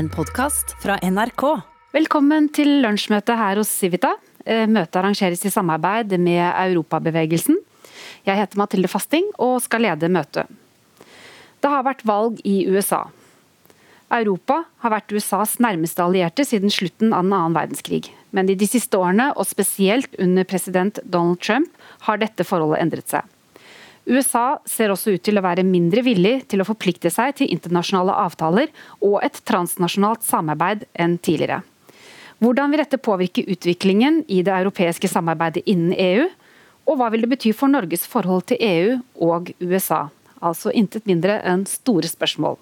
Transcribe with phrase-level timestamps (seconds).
[0.00, 1.42] en podkast fra NRK.
[1.92, 4.14] Velkommen til lunsjmøte her hos Civita.
[4.48, 7.58] Eh, møtet arrangeres i samarbeid med Europabevegelsen.
[8.24, 10.48] Jeg heter Mathilde Fasting og skal lede møtet.
[11.60, 13.02] Det har vært valg i USA.
[14.08, 18.08] Europa har vært USAs nærmeste allierte siden slutten av den annen verdenskrig.
[18.32, 21.68] Men i de siste årene, og spesielt under president Donald Trump,
[22.08, 23.28] har dette forholdet endret seg.
[24.08, 28.14] USA ser også ut til å være mindre villig til å forplikte seg til internasjonale
[28.24, 28.70] avtaler
[29.04, 31.60] og et transnasjonalt samarbeid enn tidligere.
[32.40, 36.28] Hvordan vil dette påvirke utviklingen i det europeiske samarbeidet innen EU?
[36.88, 38.94] Og hva vil det bety for Norges forhold til EU
[39.28, 40.06] og USA?
[40.40, 42.56] Altså intet mindre enn store spørsmål.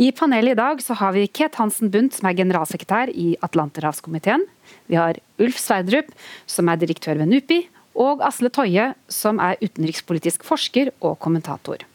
[0.00, 4.46] I panelet i dag så har vi Ket Hansen Bundt, som er generalsekretær i Atlanterhavskomiteen.
[4.90, 6.10] Vi har Ulf Sverdrup,
[6.50, 7.60] som er direktør ved NUPI,
[7.98, 11.86] og Asle Toje, som er utenrikspolitisk forsker og kommentator.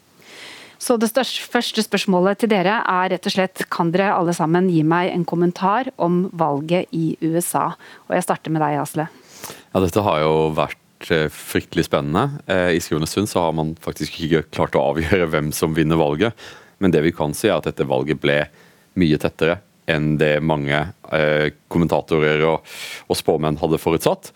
[0.77, 4.67] Så Det største, første spørsmålet til dere er rett og slett kan dere alle sammen
[4.69, 7.71] gi meg en kommentar om valget i USA?
[8.09, 9.07] Og Jeg starter med deg, Asle.
[9.73, 12.41] Ja, Dette har jo vært eh, fryktelig spennende.
[12.45, 15.97] Eh, I skrivende stund så har man faktisk ikke klart å avgjøre hvem som vinner
[15.97, 16.35] valget.
[16.79, 18.43] Men det vi kan si er at dette valget ble
[18.99, 20.75] mye tettere enn det mange
[21.13, 24.31] eh, kommentatorer og spåmenn hadde forutsatt.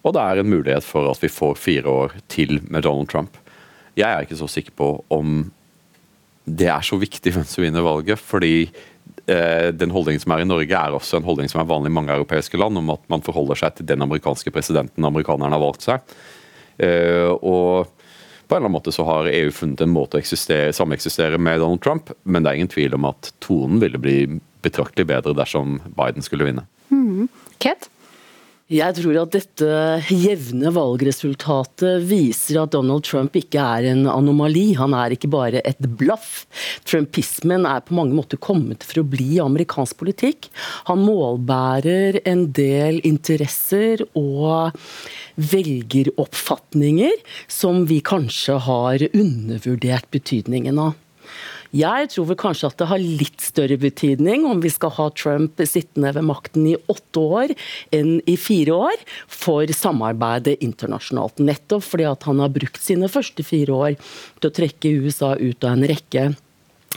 [0.00, 3.36] Og det er en mulighet for at vi får fire år til med Donald Trump.
[3.98, 5.50] Jeg er ikke så sikker på om
[6.48, 10.48] det er så viktig hvem som vinner valget, fordi eh, den holdningen som er i
[10.48, 13.24] Norge, er også en holdning som er vanlig i mange europeiske land, om at man
[13.26, 16.16] forholder seg til den amerikanske presidenten amerikanerne har valgt seg.
[16.80, 17.92] Eh, og
[18.50, 21.84] på en eller annen måte så har EU funnet en måte å sameksistere med Donald
[21.84, 24.16] Trump, men det er ingen tvil om at tonen ville bli
[24.64, 26.66] betraktelig bedre dersom Biden skulle vinne.
[26.90, 27.28] Mm.
[27.62, 27.92] Kate?
[28.70, 29.68] Jeg tror at dette
[30.14, 34.76] jevne valgresultatet viser at Donald Trump ikke er en anomali.
[34.78, 36.44] Han er ikke bare et blaff.
[36.86, 40.52] Trumpismen er på mange måter kommet for å bli amerikansk politikk.
[40.86, 44.78] Han målbærer en del interesser og
[45.50, 47.18] velgeroppfatninger
[47.50, 50.94] som vi kanskje har undervurdert betydningen av.
[51.76, 55.60] Jeg tror vel kanskje at det har litt større betydning om vi skal ha Trump
[55.62, 57.54] sittende ved makten i åtte år
[57.94, 61.38] enn i fire år, for samarbeidet internasjonalt.
[61.38, 63.98] Nettopp fordi at han har brukt sine første fire år
[64.40, 66.30] til å trekke USA ut av en rekke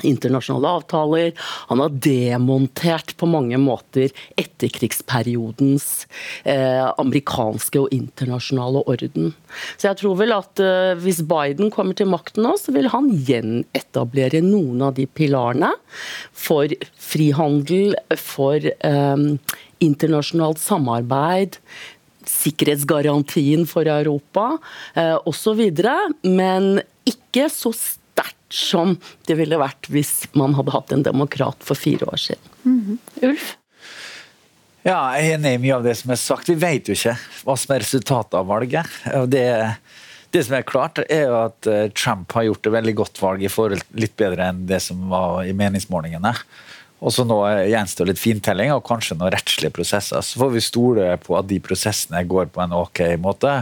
[0.02, 1.32] internasjonale avtaler.
[1.70, 4.10] Han har demontert på mange måter
[4.40, 6.08] etterkrigsperiodens
[6.50, 9.32] eh, amerikanske og internasjonale orden.
[9.78, 13.12] Så jeg tror vel at eh, hvis Biden kommer til makten nå, så vil han
[13.14, 15.74] gjenetablere noen av de pilarene
[16.34, 19.28] for frihandel, for eh,
[19.84, 21.60] internasjonalt samarbeid,
[22.24, 24.56] sikkerhetsgarantien for Europa
[24.96, 25.68] eh, osv.
[26.24, 26.80] Men
[27.10, 28.00] ikke så sterkt
[28.54, 28.98] som
[29.28, 32.50] det ville vært hvis man hadde hatt en demokrat for fire år siden.
[32.64, 33.30] Mm -hmm.
[33.30, 33.58] Ulf?
[34.84, 36.50] Ja, jeg er enig i mye av det som er sagt.
[36.50, 38.86] Vi vet jo ikke hva som er resultatet av valget.
[39.32, 39.76] Det,
[40.32, 43.44] det som er klart, er jo at eh, Trump har gjort et veldig godt valg
[43.44, 46.34] i forhold litt bedre enn det som var i meningsmålingene.
[47.04, 47.38] Og så nå
[47.68, 50.24] gjenstår litt fintelling og kanskje noen rettslige prosesser.
[50.24, 53.58] Så får vi stole på at de prosessene går på en ok måte,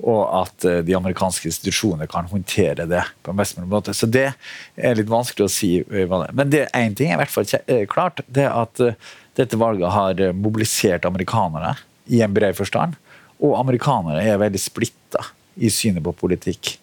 [0.00, 3.94] og at eh, de amerikanske institusjonene kan håndtere det på en best mulig måte.
[3.96, 4.30] Så det
[4.76, 5.72] er litt vanskelig å si.
[5.84, 8.96] Men det én ting er i hvert fall eh, klart, det er at eh,
[9.38, 11.76] dette valget har mobilisert amerikanere
[12.08, 12.96] i en bred forstand.
[13.44, 15.28] Og amerikanere er veldig splitta
[15.60, 16.78] i synet på politikk.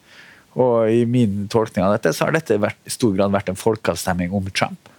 [0.55, 4.35] Og i min tolkning av dette, så har dette i stor grad vært en folkeavstemning
[4.35, 4.91] om Trump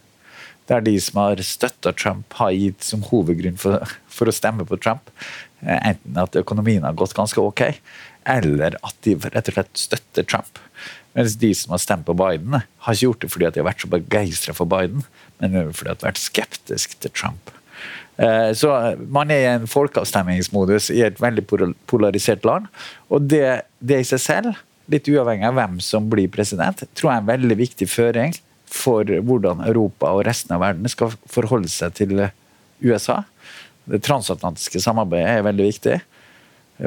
[0.70, 4.78] der de som har støtta Trump, har gitt som hovedgrunn for, for, å stemme på
[4.82, 5.10] Trump,
[5.62, 7.68] eh, enten at økonomien har gått ganske ok,
[8.26, 10.62] eller at de rett og slett støtter Trump.
[11.16, 13.84] Mens de som har stemt på Biden, har ikke gjort det fordi de har vært
[13.84, 15.06] så begeistra for Biden,
[15.40, 17.52] men fordi de har vært skeptisk til Trump.
[18.16, 18.72] Eh, så
[19.12, 21.44] man er i en folkeavstemningsmodus i et veldig
[21.88, 22.68] polarisert land.
[23.12, 24.62] Og det, det i seg selv,
[24.92, 28.36] litt uavhengig av hvem som blir president, tror jeg er en veldig viktig føring
[28.70, 32.26] for hvordan Europa og resten av verden skal forholde seg til
[32.82, 33.22] USA.
[33.86, 35.96] Det transatlantiske samarbeidet er veldig viktig.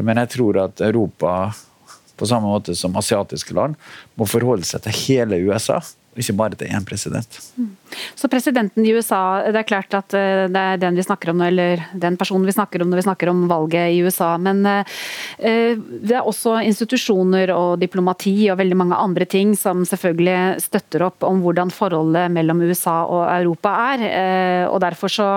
[0.06, 1.52] Men jeg tror at Europa,
[2.20, 3.78] på samme måte som asiatiske land,
[4.20, 5.80] må forholde seg til hele USA,
[6.20, 7.40] ikke bare til én president.
[7.56, 7.72] Mm.
[8.16, 11.42] Så presidenten i USA, det er klart at eh, det er den vi snakker om,
[11.46, 14.34] eller den personen vi snakker om når vi snakker om valget i USA.
[14.42, 20.64] Men eh, det er også institusjoner og diplomati og veldig mange andre ting som selvfølgelig
[20.64, 24.06] støtter opp om hvordan forholdet mellom USA og Europa er.
[24.10, 25.30] Eh, og Derfor så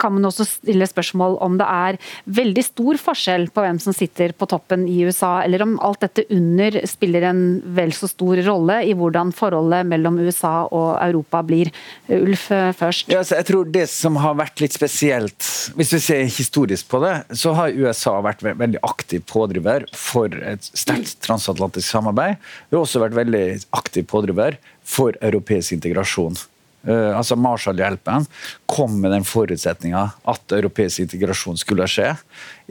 [0.00, 4.34] kan man også stille spørsmål om det er veldig stor forskjell på hvem som sitter
[4.36, 7.42] på toppen i USA, eller om alt dette under spiller en
[7.76, 11.72] vel så stor rolle i hvordan forholdet mellom USA og Europa blir.
[12.12, 12.48] Ulf
[12.78, 13.08] først.
[13.12, 15.48] Ja, altså, jeg tror Det som har vært litt spesielt,
[15.78, 20.68] hvis vi ser historisk på det, så har USA vært veldig aktiv pådriver for et
[20.72, 22.40] sterkt transatlantisk samarbeid.
[22.68, 23.46] Vi har også vært veldig
[23.78, 26.36] aktiv pådriver for europeisk integrasjon.
[26.82, 28.26] Uh, altså Marshall-hjelpen
[28.70, 32.08] kom med den forutsetninga at europeisk integrasjon skulle skje.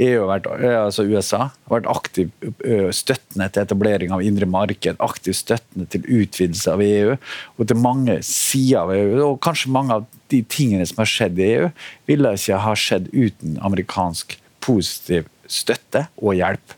[0.01, 5.37] EU vært, altså USA har vært aktiv uh, støttende til etablering av indre marked, aktiv
[5.37, 9.15] støttende til utvidelse av EU og til mange sider av EU.
[9.29, 11.71] Og kanskje mange av de tingene som har skjedd i EU,
[12.09, 16.75] ville ikke ha skjedd uten amerikansk positiv støtte og hjelp.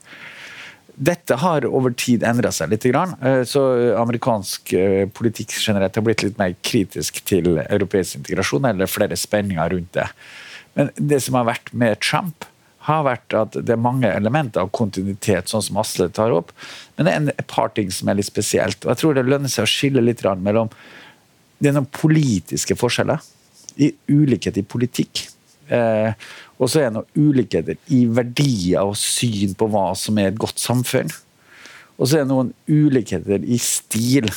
[0.93, 2.85] Dette har over tid endra seg litt.
[2.85, 3.63] Eh, så
[3.97, 9.73] amerikansk eh, politikk generelt har blitt litt mer kritisk til europeisk integrasjon, eller flere spenninger
[9.73, 10.09] rundt det.
[10.77, 12.45] Men det som har vært med Trump,
[12.83, 16.51] har vært at det er mange elementer av kontinuitet, sånn som Asle tar opp.
[16.97, 18.83] Men det er et par ting som er litt spesielt.
[18.83, 20.71] og Jeg tror det lønner seg å skille litt mellom
[21.63, 23.23] Det er noen politiske forskjeller.
[23.79, 25.29] I ulikhet i politikk.
[25.71, 26.12] Eh,
[26.60, 30.42] og så er det noen ulikheter i verdier og syn på hva som er et
[30.42, 31.12] godt samfunn.
[31.98, 34.30] Og så er det noen ulikheter i stil.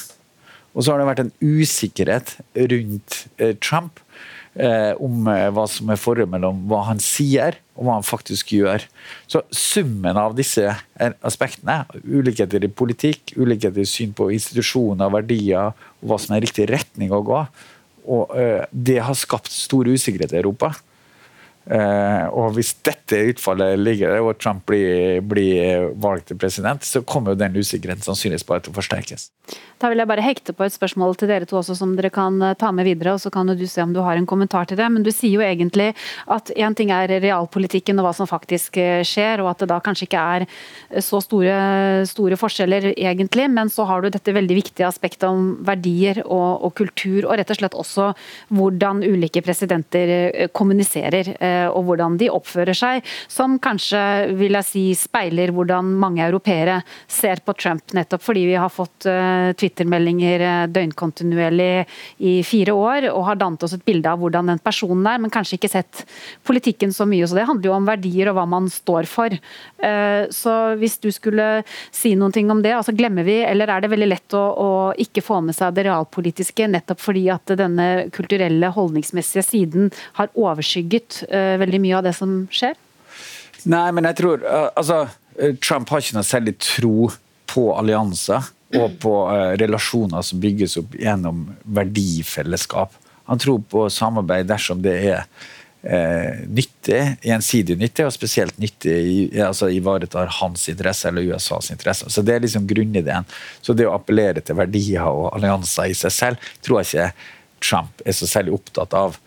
[0.77, 2.35] Og så har det vært en usikkerhet
[2.73, 4.03] rundt eh, Trump
[4.55, 8.85] eh, om hva som er forholdet mellom hva han sier og hva han faktisk gjør.
[9.29, 10.77] Så summen av disse
[11.25, 16.69] aspektene, ulikheter i politikk, ulikheter i syn på institusjoner, verdier og hva som er riktig
[16.71, 17.41] retning å gå,
[18.07, 18.31] og
[18.71, 20.71] det har skapt stor usikkerhet i Europa.
[21.67, 27.03] Uh, og Hvis dette utfallet ligger der, og Trump blir, blir, valgt til president, så
[27.03, 29.31] kommer jo den usikkerheten sannsynligvis bare til å forsterkes.
[29.83, 32.39] Da vil jeg bare hekte på et spørsmål til dere to også, som dere kan
[32.43, 33.15] eh, ta med videre.
[33.15, 34.87] og Så kan du se om du har en kommentar til det.
[34.93, 35.93] Men du sier jo egentlig
[36.33, 39.81] at én ting er realpolitikken og hva som faktisk eh, skjer, og at det da
[39.83, 40.47] kanskje ikke er
[41.03, 41.59] så store,
[42.09, 46.77] store forskjeller egentlig, men så har du dette veldig viktige aspektet om verdier og, og
[46.79, 48.13] kultur, og rett og slett også
[48.55, 54.01] hvordan ulike presidenter kommuniserer Eh, og hvordan de oppfører seg, som kanskje
[54.39, 56.81] vil jeg si speiler hvordan mange europeere
[57.11, 61.87] ser på Trump, nettopp fordi vi har fått twittermeldinger Twitter-meldinger eh, døgnkontinuerlig
[62.19, 65.33] i fire år og har dannet oss et bilde av hvordan den personen er, men
[65.33, 66.05] kanskje ikke sett
[66.47, 67.27] politikken så mye.
[67.27, 69.35] Så det handler jo om verdier og hva man står for.
[70.31, 71.63] Så hvis du skulle
[71.95, 74.69] si noen ting om det, altså glemmer vi, eller er det veldig lett å, å
[75.03, 81.23] ikke få med seg det realpolitiske, nettopp fordi at denne kulturelle, holdningsmessige siden har overskygget
[81.31, 82.77] Eh, veldig mye av det som skjer?
[83.67, 85.07] Nei, men jeg tror uh, Altså,
[85.41, 87.11] eh, Trump har ikke noe særlig tro
[87.51, 91.47] på allianser og på uh, relasjoner som bygges opp gjennom
[91.79, 92.95] verdifellesskap.
[93.31, 95.23] Han tror på samarbeid dersom det er
[95.87, 102.11] eh, nyttig, gjensidig nyttig, og spesielt nyttig altså ivaretar hans interesse eller USAs interesse.
[102.11, 103.27] Så Det er liksom grunnideen.
[103.61, 107.11] Så det å appellere til verdier og allianser i seg selv tror jeg ikke
[107.67, 109.19] Trump er så særlig opptatt av.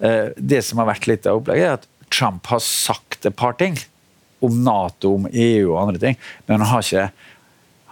[0.00, 3.56] Eh, det som har vært litt av opplegget, er at Trump har sagt et par
[3.58, 3.78] ting
[4.44, 7.08] om Nato, om EU og andre ting, men han har ikke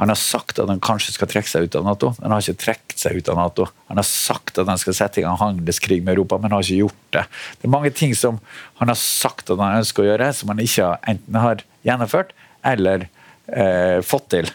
[0.02, 2.58] han har sagt at han kanskje skal trekke seg ut av Nato, han har ikke
[2.58, 3.68] trukket seg ut av Nato.
[3.86, 6.66] Han har sagt at han skal sette i gang handelskrig med Europa, men han har
[6.66, 7.22] ikke gjort det.
[7.60, 8.40] Det er mange ting som
[8.80, 12.34] han har sagt at han ønsker å gjøre, som han ikke enten har gjennomført
[12.72, 13.06] eller
[13.46, 14.50] eh, fått til.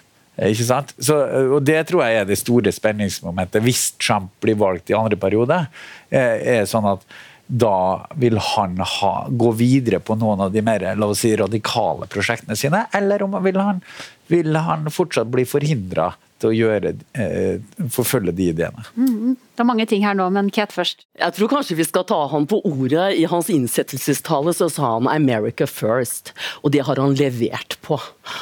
[0.50, 0.92] Ikke sant?
[1.00, 1.16] Så,
[1.56, 5.64] og Det tror jeg er det store spenningsmomentet hvis Trump blir valgt i andre periode.
[6.12, 7.08] Er, er sånn at
[7.48, 12.10] da vil han ha, gå videre på noen av de mer la oss si, radikale
[12.12, 13.80] prosjektene sine, eller om vil han,
[14.28, 18.84] vil han fortsatt bli forhindra til å gjøre, eh, forfølge de ideene.
[18.96, 21.06] Mm, det er mange ting her nå, men Kate først.
[21.18, 23.18] Jeg tror kanskje vi skal ta han på ordet.
[23.18, 26.32] I hans innsettelsestale så sa han 'America first',
[26.64, 28.00] og det har han levert på.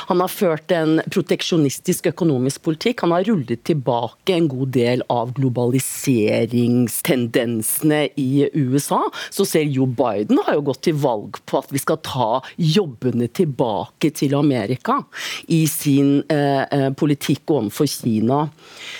[0.10, 3.02] Han har ført en proteksjonistisk økonomisk politikk.
[3.02, 9.12] Han har rullet tilbake en god del av globaliseringstendensene i USA.
[9.30, 13.28] Så ser Joe Biden har jo gått til valg på at vi skal ta jobbene
[13.28, 15.04] tilbake til Amerika
[15.48, 18.46] i sin eh, eh politikk overfor Kina.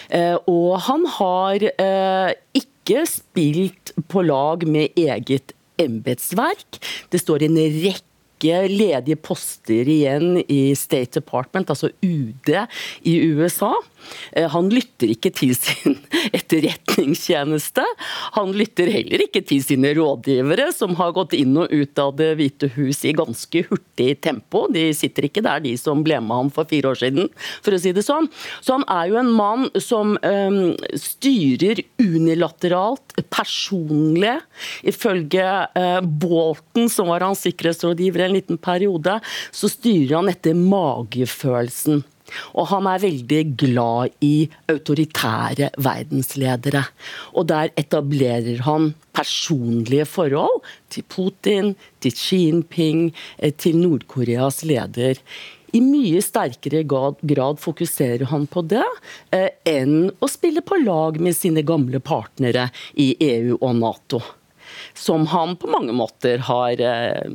[0.10, 1.70] Eh, og han har
[2.56, 6.80] ikke spilt på lag med eget embetsverk.
[7.12, 12.52] Det står en rekke ledige poster igjen i State Department, altså UD
[13.08, 13.72] i USA.
[14.32, 15.98] Eh, han lytter ikke til sin
[16.38, 17.86] etterretningstjeneste.
[18.38, 22.32] Han lytter heller ikke til sine rådgivere, som har gått inn og ut av Det
[22.40, 24.66] hvite hus i ganske hurtig tempo.
[24.72, 27.30] De sitter ikke der, de som ble med ham for fire år siden,
[27.66, 28.30] for å si det sånn.
[28.62, 30.60] Så han er jo en mann som um,
[31.00, 34.38] styrer unilateralt, personlig.
[34.88, 35.46] Ifølge
[35.76, 39.20] uh, Bolton, som var hans sikkerhetsrådgiver en liten periode,
[39.56, 42.04] så styrer han etter magefølelsen.
[42.56, 46.86] Og han er veldig glad i autoritære verdensledere.
[47.36, 50.62] Og der etablerer han personlige forhold
[50.92, 55.20] til Putin, til Xi Jinping, eh, til Nord-Koreas leder.
[55.76, 58.86] I mye sterkere grad fokuserer han på det
[59.36, 64.24] eh, enn å spille på lag med sine gamle partnere i EU og Nato
[64.94, 67.28] som han på mange måter har eh,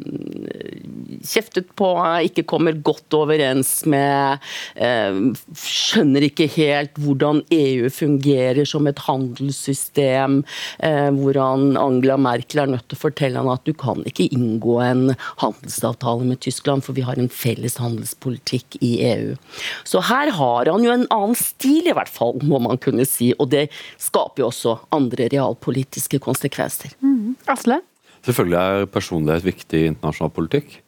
[1.26, 1.88] kjeftet på,
[2.26, 4.40] ikke kommer godt overens med.
[4.74, 5.18] Eh,
[5.56, 10.40] skjønner ikke helt hvordan EU fungerer som et handelssystem.
[10.86, 14.78] Eh, hvordan Angela Merkel er nødt til å fortelle han at du kan ikke inngå
[14.84, 15.04] en
[15.42, 19.36] handelsavtale med Tyskland, for vi har en felles handelspolitikk i EU.
[19.84, 23.32] Så her har han jo en annen stil, i hvert fall, må man kunne si.
[23.38, 23.68] Og det
[24.00, 26.94] skaper jo også andre realpolitiske konsekvenser.
[27.04, 27.36] Mm.
[27.50, 27.80] Asle?
[28.26, 30.80] Selvfølgelig er personlighet viktig i internasjonal politikk.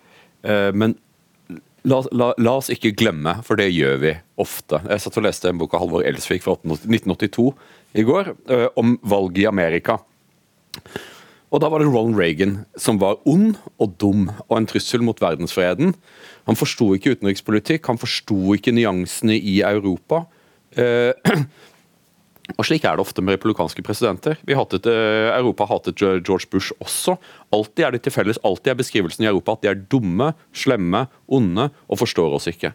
[0.43, 0.97] Eh, men
[1.89, 4.83] la, la, la, oss ikke glemme, for det gjør vi ofte.
[4.89, 7.49] Jeg satt og leste en bok av Halvor Elsvik fra 1982
[7.99, 9.99] i går, eh, om valget i Amerika.
[11.53, 15.19] Og Da var det Ronald Reagan som var ond og dum og en trussel mot
[15.21, 15.93] verdensfreden.
[16.49, 20.25] Han forsto ikke utenrikspolitikk, han forsto ikke nyansene i Europa.
[22.53, 24.37] Eh, og Slik er det ofte med republikanske presidenter.
[24.49, 27.17] Hatet, uh, Europa hatet George Bush også.
[27.53, 31.07] Alltid er det til felles, alltid er beskrivelsen i Europa at de er dumme, slemme,
[31.29, 32.73] onde og forstår oss ikke.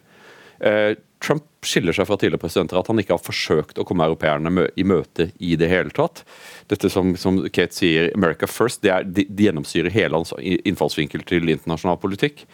[0.58, 4.68] Uh, Trump skiller seg fra tidligere presidenter at han ikke har forsøkt å komme europeerne
[4.78, 6.24] i møte i det hele tatt.
[6.70, 11.48] Dette som, som Kate sier, 'America first', det, er, de, gjennomsyrer hele hans innfallsvinkel til
[11.48, 12.46] internasjonal politikk.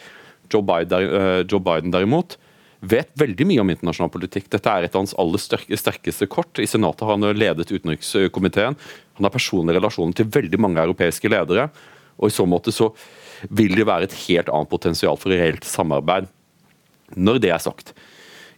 [0.52, 2.38] Joe Biden, uh, Joe Biden derimot
[2.90, 4.48] vet veldig mye om internasjonal politikk.
[4.52, 6.60] Dette er et av hans aller sterkeste kort.
[6.60, 8.78] I Senatet har han ledet utenrikskomiteen.
[9.18, 11.68] Han har personlige relasjoner til veldig mange europeiske ledere.
[12.18, 12.90] Og I så måte så
[13.50, 16.28] vil det være et helt annet potensial for reelt samarbeid.
[17.14, 17.92] Når det er sagt,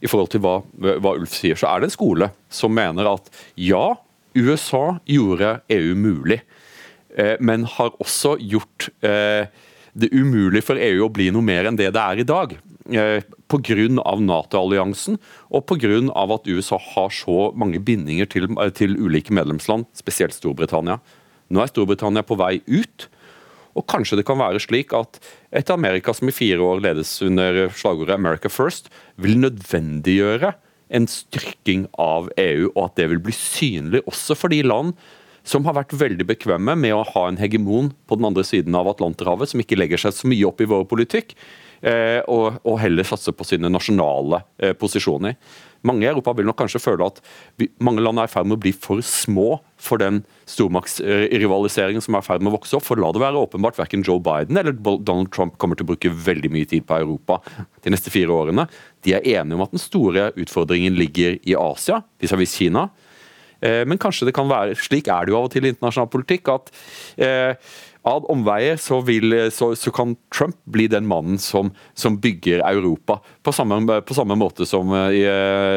[0.00, 3.30] i forhold til hva, hva Ulf sier, så er det en skole som mener at
[3.58, 3.96] ja,
[4.36, 6.42] USA gjorde EU mulig,
[7.16, 9.48] eh, men har også gjort eh,
[9.96, 12.54] det umulig for EU å bli noe mer enn det det er i dag.
[12.86, 13.88] Eh, Pga.
[14.26, 15.18] Nato-alliansen
[15.50, 16.00] og pga.
[16.34, 20.98] at USA har så mange bindinger til, til, ulike medlemsland, spesielt Storbritannia.
[21.48, 23.08] Nå er Storbritannia på vei ut.
[23.76, 25.20] Og kanskje det kan være slik at
[25.52, 30.54] et Amerika som i fire år ledes under slagordet 'America First', vil nødvendiggjøre
[30.90, 34.94] en styrking av EU, og at det vil bli synlig også for de land
[35.46, 38.90] som har vært veldig bekvemme med å ha en hegemon på den andre siden av
[38.90, 41.36] Atlanterhavet, som ikke legger seg så mye opp i vår politikk,
[41.84, 45.36] Eh, og, og, heller satser på sine nasjonale eh, posisjoner.
[45.86, 47.20] Mange i Europa vil nok kanskje føle at
[47.84, 52.24] mange land er i ferd med å bli for små for den stormaktsrivaliseringen som er
[52.24, 52.86] i ferd med å vokse opp.
[52.88, 56.10] For la det være åpenbart, verken Joe Biden eller Donald Trump kommer til å bruke
[56.10, 57.38] veldig mye tid på Europa
[57.84, 58.66] de neste fire årene.
[59.06, 62.88] De er enige om at den store utfordringen ligger i Asia, vis-à-vis Kina.
[63.64, 66.10] Eh, men kanskje det kan være slik er det jo av og til i internasjonal
[66.12, 66.72] politikk, at
[67.16, 67.74] eh,
[68.06, 73.18] ad omveier så, vil, så, så, kan Trump bli den mannen som, som bygger Europa.
[73.42, 75.24] På samme, på samme måte som, i,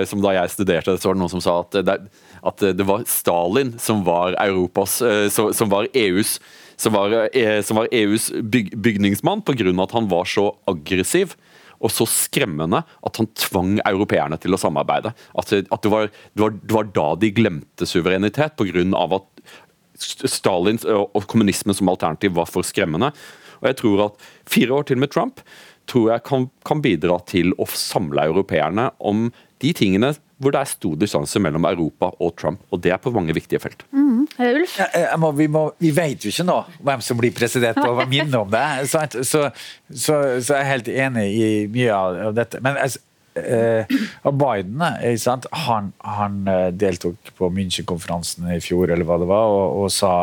[0.05, 1.98] som, da jeg studerte, så var det noen som sa at det,
[2.45, 6.38] at det var Stalin som var Europas, eh, som var EUs
[6.79, 9.83] som var, eh, som var EUs byg, bygningsmann pga.
[9.83, 11.36] at han var så aggressiv
[11.79, 15.13] og så skremmende at han tvang europeerne til å samarbeide.
[15.39, 18.86] At, at det, var, det, var, det, var, da de glemte suverenitet, pga.
[19.19, 23.12] at Stalin og kommunismen som alternativ var for skremmende.
[23.59, 25.43] Og jeg tror at Fire år til med Trump
[25.89, 29.27] tror jeg kan, kan bidra til å samle europeerne om
[29.63, 32.62] de tingene hvor det er stor distanse mellom Europa og Trump.
[32.72, 33.84] Og det er på mange viktige felt.
[33.91, 34.24] Mm.
[34.39, 34.77] Ulf?
[34.79, 38.46] Ja, må, vi, må, vi, vet jo ikke nå hvem som blir president, og minner
[38.46, 38.65] om det.
[38.91, 39.43] Så, så,
[39.91, 42.62] så, så, jeg er helt enig i mye av dette.
[42.63, 43.01] Men altså,
[43.36, 49.84] eh, Biden han, han, eh, deltok på München-konferansen i fjor eller hva det var, og,
[49.84, 50.13] og sa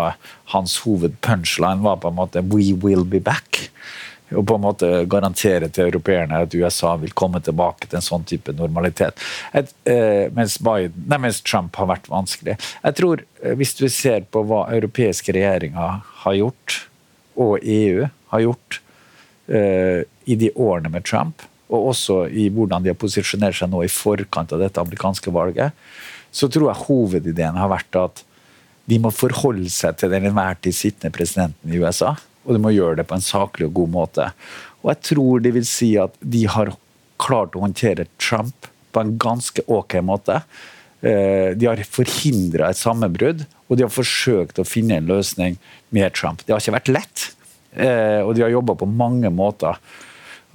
[0.55, 3.69] hans hovedpunchline var på en måte 'We will be back'
[4.35, 8.27] og på en måte garantere til europeerne at USA vil komme tilbake til en sånn
[8.27, 9.21] type normalitet.
[9.55, 12.59] Et, eh, mens, Biden, nei, mens, Trump har vært vanskelig.
[12.83, 16.87] Jeg tror, eh, Hvis du ser på hva europeiske regjeringer har gjort,
[17.37, 18.81] og EU har gjort
[19.49, 23.83] eh, i de årene med Trump, og også i hvordan de har posisjonert seg nå
[23.85, 25.73] i forkant av dette amerikanske valget,
[26.33, 28.25] så tror jeg hovedideen har vært at
[28.87, 32.15] de må forholde seg til den enhver tid sittende presidenten i USA.
[32.47, 34.31] Og de må gjøre det på en saklig og god måte.
[34.85, 36.73] Og jeg tror de vil si at de har
[37.23, 40.41] klart å håndtere Trump på en ganske ok måte.
[41.03, 45.59] Eh, de har forhindra et sammenbrudd, og de har forsøkt å finne en løsning
[45.95, 46.45] med Trump.
[46.45, 47.31] Det har ikke vært lett,
[47.75, 49.81] eh, og de har jobba på mange måter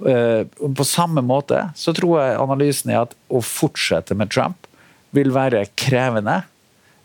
[0.06, 0.46] Eh,
[0.76, 4.66] på samme måte så tror jeg analysen er at å fortsette med Trump
[5.14, 6.42] vil være krevende.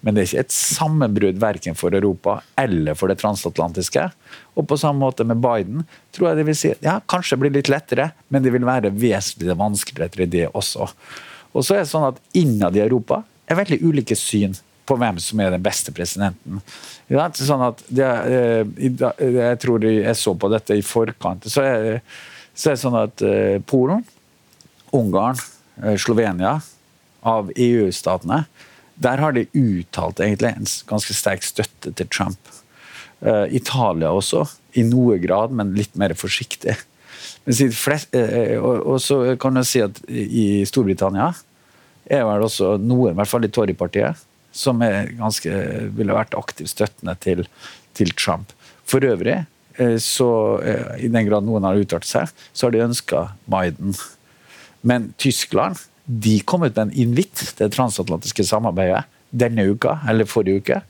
[0.06, 4.04] Men det er ikke et sammenbrudd verken for Europa eller for det transatlantiske.
[4.56, 7.72] Og på samme måte med Biden tror jeg det vil si ja, kanskje blir litt
[7.72, 10.88] lettere, men det vil være vesentlig vanskeligere det også.
[11.54, 14.56] Og så er det sånn at Innad i Europa er veldig ulike syn
[14.88, 16.62] på hvem som er den beste presidenten.
[17.10, 21.50] Det er sånn at det, eh, jeg tror jeg så på dette i forkant.
[21.52, 22.02] så er
[22.58, 24.02] så er det sånn at eh, Polen,
[24.98, 25.38] Ungarn,
[25.84, 26.56] eh, Slovenia,
[27.28, 28.46] av EU-statene,
[28.98, 32.54] der har de uttalt egentlig en ganske sterk støtte til Trump.
[33.22, 34.46] Uh, Italia også,
[34.78, 36.78] i noe grad, men litt mer forsiktig.
[37.48, 38.12] Flest,
[38.60, 41.30] og så kan man si at i Storbritannia
[42.12, 44.20] er vel også noen, i hvert fall i Tory-partiet,
[44.52, 45.54] som ganske,
[45.96, 47.46] ville vært aktivt støttende til,
[47.98, 48.52] til Trump.
[48.88, 49.40] For øvrig
[49.80, 50.30] uh, så
[51.00, 53.96] i den grad noen har uttalt seg, så har de ønska Biden.
[54.88, 59.04] Men Tyskland de kom ut med en invitt til det transatlantiske samarbeidet
[59.36, 60.82] denne uka, eller forrige uke,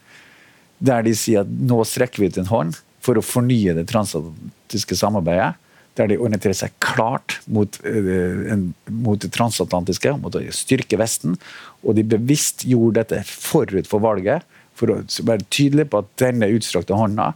[0.77, 4.97] der de sier at nå strekker vi ut en hånd for å fornye det transatlantiske
[4.99, 5.55] samarbeidet.
[5.97, 8.53] Der de orienterer seg klart mot, uh,
[8.93, 11.33] mot, det transatlantiske, mot å styrke Vesten.
[11.81, 14.45] Og de bevisst gjorde dette forut for valget,
[14.77, 17.31] for å være tydelig på at denne utstrakte hånda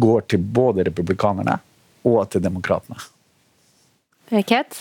[0.00, 1.58] går til både republikanerne
[2.08, 2.96] og til demokratene.
[4.48, 4.80] Ket?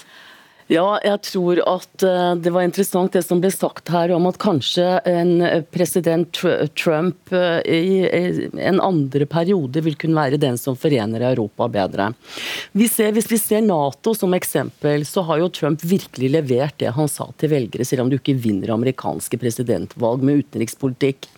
[0.65, 4.39] Ja, jeg tror at eh, det var interessant det som ble sagt her om at
[4.41, 5.35] kanskje en
[5.69, 6.39] president
[6.73, 12.09] Trump eh, i en andre periode vil kunne være den som forener Europa bedre.
[12.73, 16.95] Vi ser, hvis vi ser Nato som eksempel, så har jo Trump virkelig levert det
[16.97, 21.29] han sa til velgere, selv om du ikke vinner amerikanske presidentvalg med utenrikspolitikk.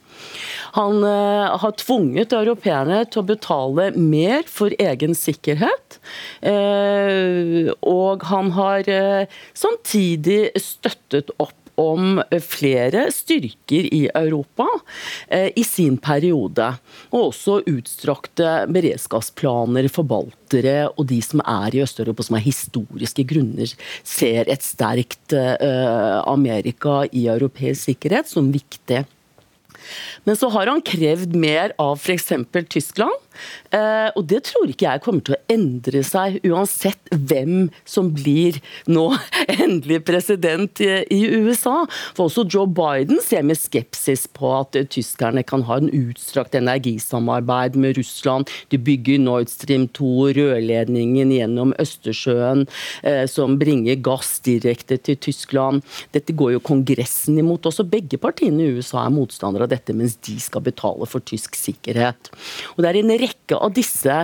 [0.77, 5.99] Han uh, har tvunget europeerne til å betale mer for egen sikkerhet.
[6.41, 14.65] Uh, og han har uh, samtidig støttet opp om flere styrker i Europa
[15.27, 16.71] eh, i sin periode.
[17.11, 23.27] Og også utstrakte beredskapsplaner for baltere og de som er i Øst-Europa, som av historiske
[23.29, 29.05] grunner ser et sterkt eh, Amerika i europeisk sikkerhet som viktig.
[30.23, 32.33] Men så har han krevd mer av f.eks.
[32.69, 33.13] Tyskland.
[33.75, 38.59] Eh, og det tror ikke jeg kommer til å endre seg, uansett hvem som blir
[38.89, 39.09] nå
[39.57, 41.85] endelig president i USA.
[42.17, 47.77] For også Joe Biden ser med skepsis på at tyskerne kan ha en utstrakt energisamarbeid
[47.79, 48.49] med Russland.
[48.71, 52.65] De bygger Nord Stream 2, rørledningen gjennom Østersjøen,
[53.03, 55.83] eh, som bringer gass direkte til Tyskland.
[56.15, 57.67] Dette går jo Kongressen imot.
[57.69, 61.57] Også begge partiene i USA er motstandere av dette, mens de skal betale for tysk
[61.57, 62.31] sikkerhet.
[62.75, 63.26] Og det er en rekke
[63.57, 64.15] av disse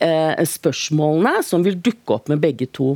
[0.00, 2.94] eh, spørsmålene som vil dukke opp med begge to.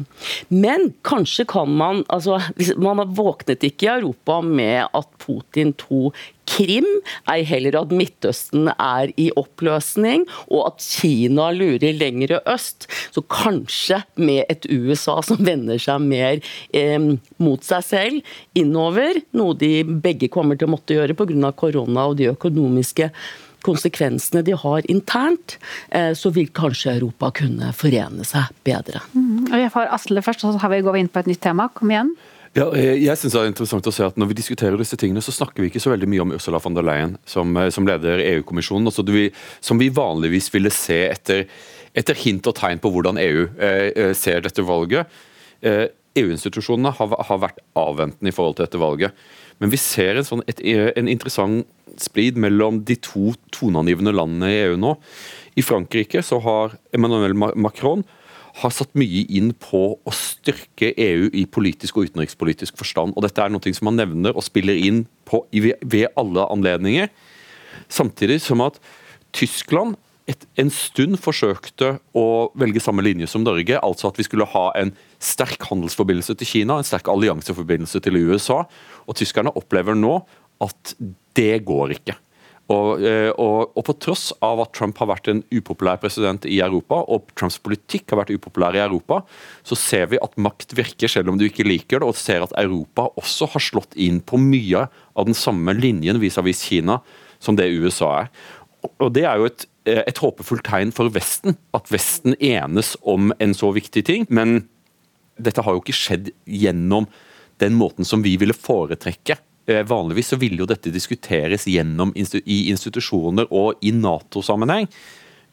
[0.48, 2.40] Men kanskje kan man altså,
[2.80, 6.86] Man har våknet ikke i Europa med at Putin tok Krim,
[7.30, 12.88] ei heller at Midtøsten er i oppløsning, og at Kina lurer lengre øst.
[13.14, 16.42] Så kanskje med et USA som vender seg mer
[16.76, 21.52] eh, mot seg selv, innover, noe de begge kommer til å måtte gjøre pga.
[21.56, 23.10] korona og de økonomiske
[23.64, 25.58] konsekvensene de har internt,
[25.90, 29.02] eh, så vil kanskje Europa kunne forene seg bedre.
[29.14, 29.50] Mm.
[29.64, 31.68] Jeg får Asle først, og så vi går vi inn på et nytt tema.
[31.74, 32.14] Kom igjen.
[32.54, 35.34] Ja, jeg synes det er interessant å se at Når vi diskuterer disse tingene, så
[35.34, 38.22] snakker vi ikke så veldig mye om Ursula von der Leyen som, eh, som leder
[38.22, 38.86] EU-kommisjonen.
[38.86, 39.02] Altså,
[39.60, 41.48] som vi vanligvis ville se etter,
[41.94, 45.10] etter, hint og tegn på hvordan EU eh, eh, ser dette valget.
[45.62, 49.26] Eh, EU-institusjonene har, har, vært avventende i forhold til dette valget.
[49.62, 51.64] Men vi ser en, sånn, et, en interessant
[52.00, 54.94] splid mellom de to toneangivende landene i EU nå.
[55.54, 58.02] I Frankrike så har Emmanuel Macron
[58.60, 63.14] har satt mye inn på å styrke EU i politisk og utenrikspolitisk forstand.
[63.16, 67.10] og Dette er noe som han nevner og spiller inn på ved alle anledninger.
[67.90, 68.78] Samtidig som at
[69.34, 69.98] Tyskland
[70.30, 74.70] et, en stund forsøkte å velge samme linje som Norge, altså at vi skulle ha
[74.78, 78.62] en sterk handelsforbindelse til Kina, en sterk allianseforbindelse til USA.
[79.08, 80.18] Og tyskerne opplever nå
[80.64, 80.94] at
[81.36, 82.18] det går ikke.
[82.72, 86.62] Og, eh, og, og, på tross av at Trump har vært en upopulær president i
[86.64, 89.20] Europa, og Trumps politikk har vært upopulær i Europa,
[89.66, 92.56] så ser vi at makt virker selv om du ikke liker det, og ser at
[92.60, 97.00] Europa også har slått inn på mye av den samme linjen vis-à-vis -vis Kina
[97.38, 98.28] som det USA er.
[99.00, 103.54] Og Det er jo et, et håpefullt tegn for Vesten, at Vesten enes om en
[103.54, 104.26] så viktig ting.
[104.28, 104.68] Men
[105.36, 107.08] dette har jo ikke skjedd gjennom
[107.62, 112.58] den måten som vi ville foretrekke Eh, vanligvis så ville jo dette diskuteres gjennom i
[112.68, 114.90] institusjoner og i Nato-sammenheng.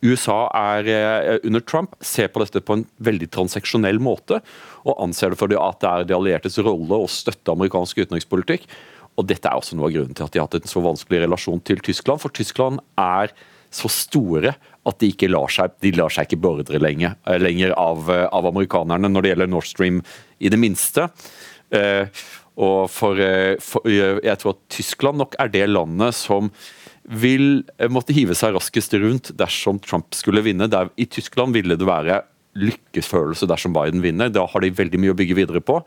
[0.02, 4.41] USA er eh, under Trump ser på dette på en veldig transaksjonell måte,
[4.84, 8.67] og anser det for at det er de alliertes rolle å støtte amerikansk utenrikspolitikk.
[9.20, 11.24] Og Dette er også noe av grunnen til at de har hatt en så vanskelig
[11.24, 12.20] relasjon til Tyskland.
[12.24, 13.32] For Tyskland er
[13.72, 14.56] så store
[14.89, 18.26] at de ikke lar seg, de lar seg ikke beordre lenger, eh, lenger av, eh,
[18.26, 20.02] av, amerikanerne når det gjelder Nord Stream,
[20.39, 21.10] i det minste.
[21.72, 22.08] Eh,
[22.58, 23.15] og for,
[23.63, 26.52] for, Jeg tror at Tyskland nok er det landet som
[27.08, 30.67] vil måtte hive seg raskest rundt dersom Trump skulle vinne.
[30.70, 32.22] Der, I Tyskland ville det være
[32.60, 34.30] lykkesfølelse dersom Biden vinner.
[34.30, 35.80] Da har de veldig mye å bygge videre på.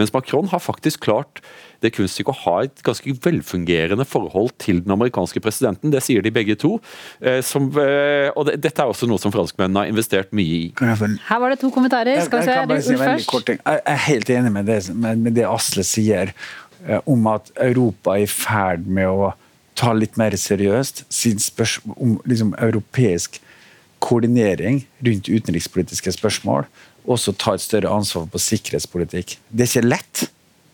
[0.00, 1.42] Mens Macron har faktisk klart
[1.80, 5.92] det kunststykket å ha et ganske velfungerende forhold til den amerikanske presidenten.
[5.92, 6.74] Det sier de begge to.
[7.20, 10.64] Eh, som, eh, og det, dette er også noe som franskmennene har investert mye i.
[10.80, 12.20] Her var det to kommentarer.
[12.26, 13.54] Skal vi se, først.
[13.56, 16.34] Jeg er helt enig med det, med det Asle sier
[16.86, 19.32] eh, om at Europa er i ferd med å
[19.80, 23.40] ta litt mer seriøst sin spørsmål om liksom, europeisk
[24.00, 26.66] koordinering rundt utenrikspolitiske spørsmål.
[27.08, 29.38] Også ta et større ansvar på sikkerhetspolitikk.
[29.48, 30.24] Det er ikke lett.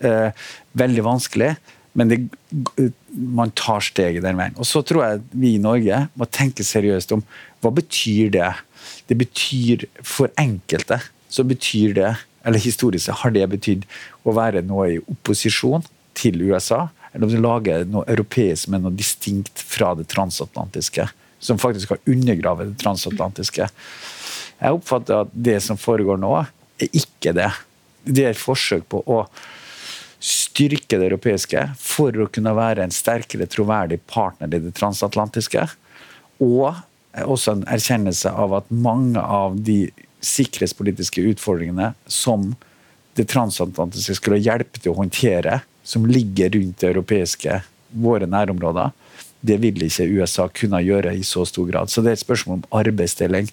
[0.04, 1.54] Eh, veldig vanskelig,
[1.96, 2.18] men det,
[3.16, 4.56] man tar steget den veien.
[4.60, 7.24] Og Så tror jeg vi i Norge må tenke seriøst om
[7.64, 8.54] hva betyr det
[9.08, 12.12] Det betyr for enkelte så betyr det,
[12.46, 13.86] eller historisk har det betydd
[14.26, 15.84] å være noe i opposisjon
[16.16, 16.86] til USA.
[17.12, 21.08] Eller å lage noe europeisk, men noe distinkt fra det transatlantiske.
[21.40, 23.68] Som faktisk har undergravet det transatlantiske.
[24.60, 26.32] Jeg oppfatter at det som foregår nå,
[26.80, 27.50] er ikke det.
[28.04, 29.22] Det er et forsøk på å
[30.22, 35.66] styrke det europeiske for å kunne være en sterkere troverdig partner i det transatlantiske.
[36.44, 36.72] Og
[37.24, 39.86] også en erkjennelse av at mange av de
[40.24, 42.54] sikkerhetspolitiske utfordringene som
[43.16, 47.60] det transatlantiske skulle hjelpe til å håndtere, som ligger rundt det europeiske,
[47.96, 48.90] våre nærområder,
[49.46, 51.92] det vil ikke USA kunne gjøre i så stor grad.
[51.92, 53.48] Så det er et spørsmål om arbeidsdeling.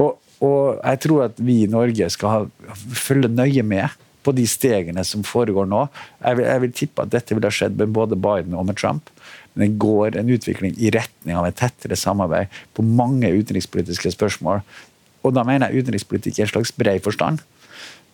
[0.00, 2.50] Og, og jeg tror at vi i Norge skal
[2.94, 3.94] følge nøye med
[4.26, 5.86] på de stegene som foregår nå.
[6.20, 8.78] Jeg vil, jeg vil tippe at dette ville ha skjedd med både Biden og med
[8.78, 9.10] Trump.
[9.54, 14.62] Men det går en utvikling i retning av et tettere samarbeid på mange utenrikspolitiske spørsmål.
[15.26, 17.42] Og da mener jeg utenrikspolitikk i en slags bred forstand.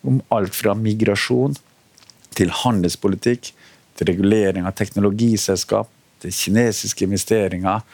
[0.05, 1.57] Om alt fra migrasjon
[2.35, 3.51] til handelspolitikk,
[3.95, 5.91] til regulering av teknologiselskap,
[6.23, 7.85] til kinesiske investeringer,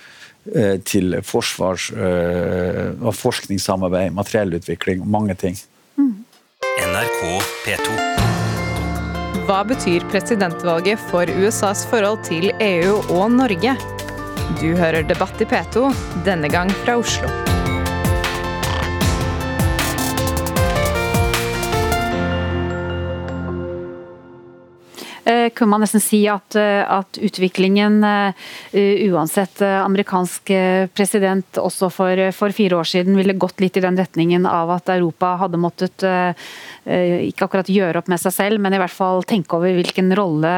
[0.86, 5.58] til forsvars- eh, og forskningssamarbeid, materiellutvikling, mange ting.
[6.82, 7.22] NRK
[7.66, 8.00] P2.
[9.46, 13.76] Hva betyr presidentvalget for USAs forhold til EU og Norge?
[14.62, 15.92] Du hører Debatt i P2,
[16.26, 17.51] denne gang fra Oslo.
[25.56, 28.34] Kunne man nesten si at, eh, at utviklingen, uh,
[29.12, 30.52] uansett amerikansk
[30.96, 34.90] president, også for, for, fire år siden ville gått litt i den retningen av at
[34.94, 36.06] Europa hadde måttet
[36.86, 40.52] ikke akkurat gjøre opp med seg selv, men i hvert fall tenke over hvilken rolle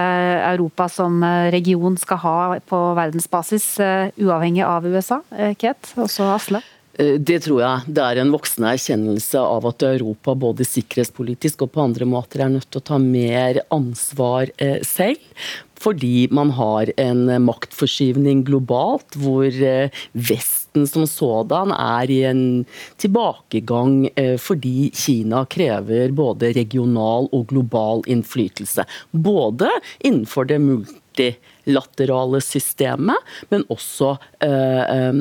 [0.53, 3.67] Europa som region skal ha på verdensbasis,
[4.21, 5.19] uavhengig av USA.
[5.59, 6.63] Kate, også Asle?
[6.99, 7.93] Eh, det tror jeg.
[7.95, 12.53] Det er en voksende erkjennelse av at Europa både sikkerhetspolitisk og på andre måter er
[12.53, 15.21] nødt til å ta mer ansvar eh, selv.
[15.83, 22.43] Fordi man har en maktforskyvning globalt, hvor eh, Vesten som sådan er i en
[23.01, 24.07] tilbakegang
[24.41, 28.87] fordi Kina krever både regional og global innflytelse.
[29.11, 29.69] Både
[30.01, 30.57] innenfor det
[31.13, 33.15] multi laterale systemet,
[33.49, 35.13] men også eh,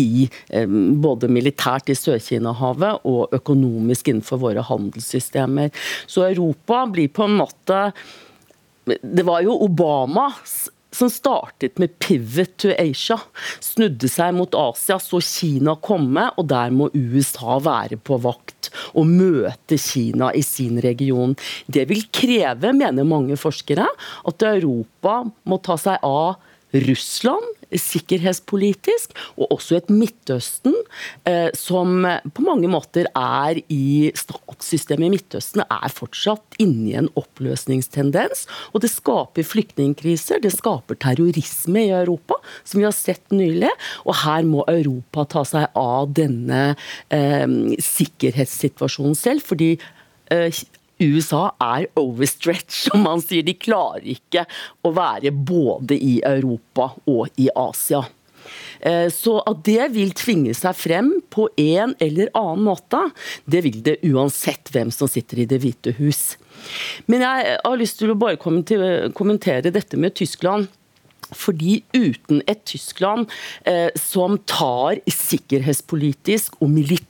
[0.00, 0.28] i
[0.96, 5.70] både militært i Sør-Kina-havet og økonomisk innenfor våre handelssystemer.
[6.06, 7.92] Så Europa blir på en måte
[8.86, 13.20] Det var jo Obamas som startet med 'pivot to Asia'.
[13.60, 19.06] Snudde seg mot Asia, så Kina komme, og der må USA være på vakt og
[19.06, 21.36] møte Kina i sin region.
[21.66, 23.86] Det vil kreve, mener mange forskere,
[24.26, 26.36] at Europa må ta seg av
[26.74, 30.74] Russland sikkerhetspolitisk, og også et Midtøsten
[31.28, 37.10] eh, som på mange måter er i Statssystemet i Midtøsten er fortsatt inne i en
[37.18, 38.46] oppløsningstendens.
[38.74, 43.70] Og det skaper flyktningkriser, det skaper terrorisme i Europa, som vi har sett nylig.
[44.06, 46.74] Og her må Europa ta seg av denne
[47.14, 47.46] eh,
[47.86, 49.46] sikkerhetssituasjonen selv.
[49.50, 49.72] fordi
[50.30, 50.50] eh,
[51.00, 53.46] USA er overstretch, som man sier.
[53.46, 54.46] De klarer ikke
[54.86, 58.04] å være både i Europa og i Asia.
[58.80, 63.02] Eh, så at det vil tvinge seg frem på en eller annen måte,
[63.44, 66.36] det vil det uansett hvem som sitter i Det hvite hus.
[67.06, 70.68] Men jeg har lyst til å bare kommentere dette med Tyskland.
[71.30, 73.30] Fordi uten et Tyskland
[73.68, 77.09] eh, som tar sikkerhetspolitisk og militært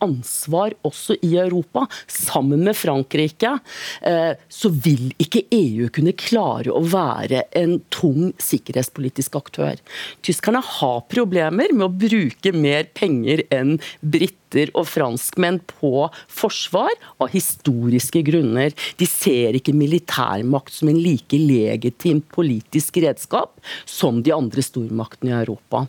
[0.00, 3.58] ansvar også i Europa, sammen med Frankrike,
[4.02, 9.78] eh, så vil ikke EU kunne klare å være en tung sikkerhetspolitisk aktør.
[10.22, 16.90] Tyskerne har problemer med å bruke mer penger enn britter og franskmenn på forsvar
[17.22, 18.74] av historiske grunner.
[18.98, 25.40] De ser ikke militærmakt som en like legitimt politisk redskap som de andre stormaktene i
[25.44, 25.86] Europa.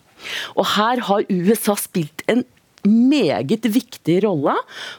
[0.55, 2.45] Og Her har USA spilt en
[2.87, 4.55] meget viktig rolle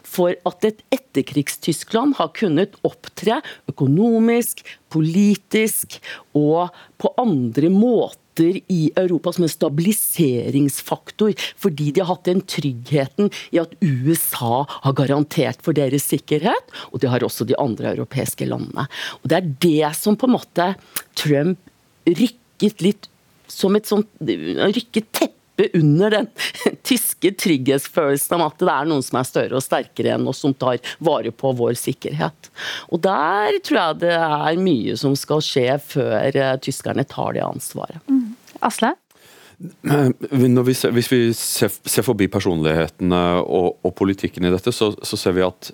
[0.07, 3.40] for at et etterkrigstyskland har kunnet opptre
[3.71, 5.99] økonomisk, politisk
[6.37, 13.29] og på andre måter i Europa som en stabiliseringsfaktor, fordi de har hatt den tryggheten
[13.53, 18.49] i at USA har garantert for deres sikkerhet, og det har også de andre europeiske
[18.49, 18.87] landene.
[19.21, 20.75] Og Det er det som på en måte
[21.14, 21.59] Trump
[22.09, 23.09] rykket litt
[23.53, 25.42] som et sånt rykket teppe
[25.75, 26.29] under den
[26.88, 30.55] tyske trygghetsfølelsen om at det er noen som er større og sterkere enn oss, som
[30.55, 32.51] tar vare på vår sikkerhet.
[32.91, 37.45] Og Der tror jeg det er mye som skal skje før eh, tyskerne tar det
[37.47, 38.01] ansvaret.
[38.09, 38.35] Mm.
[38.62, 38.95] Asle?
[39.62, 45.19] Vi ser, hvis vi ser, ser, forbi personlighetene og, og, politikken i dette, så, så
[45.19, 45.71] ser vi at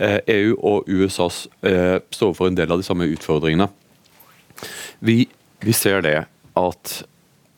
[0.00, 1.26] eh, EU og USA
[1.68, 3.68] eh, står for en del av de samme utfordringene.
[5.04, 5.26] Vi,
[5.60, 6.16] vi ser det
[6.56, 6.96] at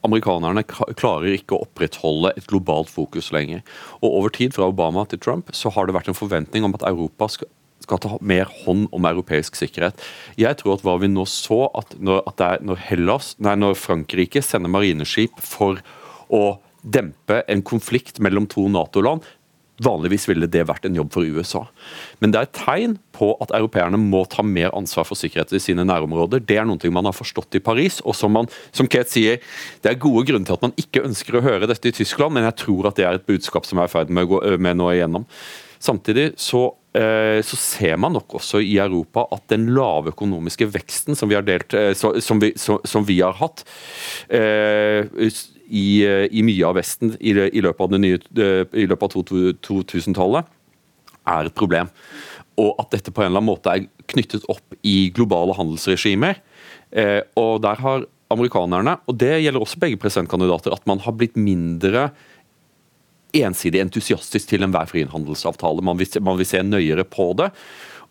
[0.06, 3.64] amerikanerne klarer ikke å opprettholde et globalt fokus lenger.
[4.00, 6.86] Og Over tid, fra Obama til Trump, så har det vært en forventning om at
[6.86, 7.50] Europa skal,
[7.84, 9.98] skal ta mer hånd om europeisk sikkerhet.
[10.38, 14.42] Jeg tror at hva vi nå så, at når, at når, Hellas, nei, når Frankrike
[14.44, 15.82] sender marineskip for
[16.28, 19.26] å dempe en konflikt mellom to Nato-land,
[19.84, 21.62] Vanligvis ville det vært en jobb for USA.
[22.18, 25.62] Men det er et tegn på at europeerne må ta mer ansvar for sikkerhet i
[25.62, 26.42] sine nærområder.
[26.42, 29.38] Det er noe man har forstått i Paris, og som, man, som Kate sier,
[29.84, 32.48] det er gode grunner til at man ikke ønsker å høre dette i Tyskland, men
[32.48, 34.80] jeg tror at det er et budskap som er i ferd med å gå med
[34.80, 35.28] nå igjennom.
[35.78, 36.64] Samtidig så,
[36.94, 41.36] eh, så, ser man nok også i Europa at den lave økonomiske veksten som vi
[41.38, 43.62] har, delt, eh, som vi, som vi har hatt
[44.26, 45.06] eh,
[45.68, 49.32] i, eh, i, mye av Vesten i, i løpet av, av
[49.68, 50.54] 2000-tallet,
[51.28, 51.90] er et problem.
[52.58, 56.40] Og at dette på en eller annen måte er knyttet opp i globale handelsregimer.
[56.90, 61.38] Eh, og der har amerikanerne, og det gjelder også begge presidentkandidater, at man har blitt
[61.40, 62.10] mindre
[63.36, 65.84] ensidig entusiastisk til enhver frihandelsavtale.
[65.84, 67.50] Man vil, man vil se nøyere på det.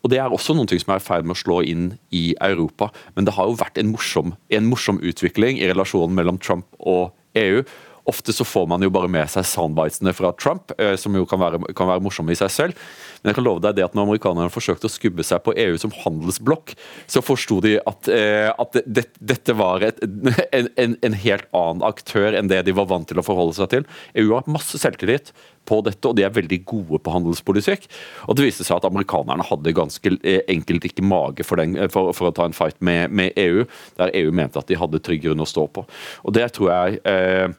[0.06, 2.92] Og Det er også noe som er i ferd med å slå inn i Europa.
[3.16, 7.12] Men det har jo vært en morsom, en morsom utvikling i relasjonen mellom Trump og
[7.38, 7.64] EU.
[8.08, 11.42] Ofte så får man jo bare med seg soundbitesene fra Trump, eh, som jo kan
[11.42, 12.86] være, kan være, morsomme i seg selv.
[13.20, 15.76] Men jeg kan love deg det at når amerikanerne forsøkte å skubbe seg på EU
[15.82, 16.72] som handelsblokk,
[17.10, 21.84] så forsto de at, eh, at det, dette var et, en, en, en, helt annen
[21.84, 23.88] aktør enn det de var vant til å forholde seg til.
[24.24, 25.34] EU har masse selvtillit
[25.68, 27.90] på dette, og de er veldig gode på handelspolitikk.
[28.32, 32.16] Og det viste seg at amerikanerne hadde ganske eh, enkelt ikke mage for, den, for,
[32.16, 33.68] for å ta en fight med, med, EU,
[34.00, 35.84] der EU mente at de hadde trygg grunn å stå på.
[36.24, 37.50] Og det tror jeg eh,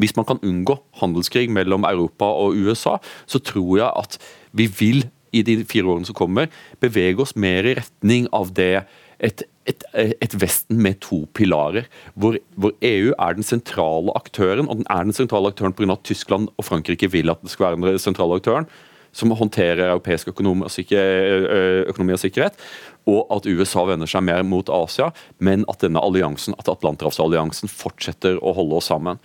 [0.00, 4.18] hvis man kan unngå handelskrig mellom Europa og USA, så tror jeg at
[4.56, 5.06] vi vil
[5.36, 6.48] i de fire årene som kommer,
[6.80, 8.86] bevege oss mer i retning av det
[9.20, 14.68] et, et, et Vesten med to pilarer, hvor, hvor, EU er den sentrale aktøren.
[14.68, 15.92] Og den er den sentrale aktøren pga.
[15.96, 18.68] at Tyskland og Frankrike vil at det skal være den sentrale aktøren
[19.16, 22.58] som håndterer europeisk økonomi og sikkerhet
[23.06, 28.40] og at USA vender seg mer mot Asia, men at denne alliansen, at Atlanterhavsalliansen fortsetter
[28.42, 29.20] å holde oss sammen.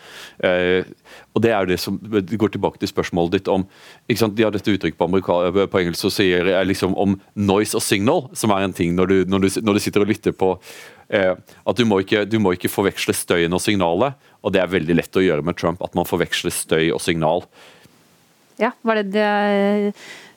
[0.45, 0.85] Eh,
[1.33, 3.65] og Det er det som det går tilbake til spørsmålet ditt om
[4.07, 7.77] ikke sant, De har dette uttrykket på, på engelsk som sier er liksom om noise
[7.77, 10.35] og signal, som er en ting når du, når du, når du sitter og lytter
[10.35, 10.53] på
[11.09, 14.17] eh, at du må, ikke, du må ikke forveksle støyen og signalet.
[14.45, 17.45] Og det er veldig lett å gjøre med Trump, at man forveksler støy og signal.
[18.61, 19.93] Ja, var det det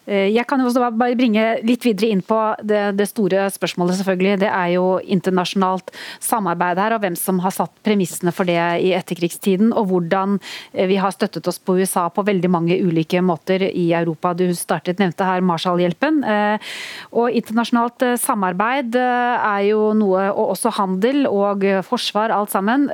[0.07, 4.41] jeg kan jo også bare bringe litt videre inn på det, det, store spørsmålet, selvfølgelig.
[4.43, 8.93] Det er jo internasjonalt samarbeid her, og hvem som har satt premissene for det i
[8.97, 9.73] etterkrigstiden.
[9.73, 10.37] Og hvordan
[10.73, 14.35] eh, vi har støttet oss på USA på veldig mange ulike måter i Europa.
[14.37, 16.21] Du startet, nevnte her Marshallhjelpen.
[16.21, 16.75] Eh,
[17.17, 22.87] og internasjonalt samarbeid er jo noe, og også handel og forsvar, alt sammen,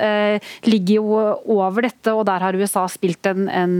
[0.67, 1.19] ligger jo
[1.57, 2.13] over dette.
[2.13, 3.75] Og der har USA spilt en, en,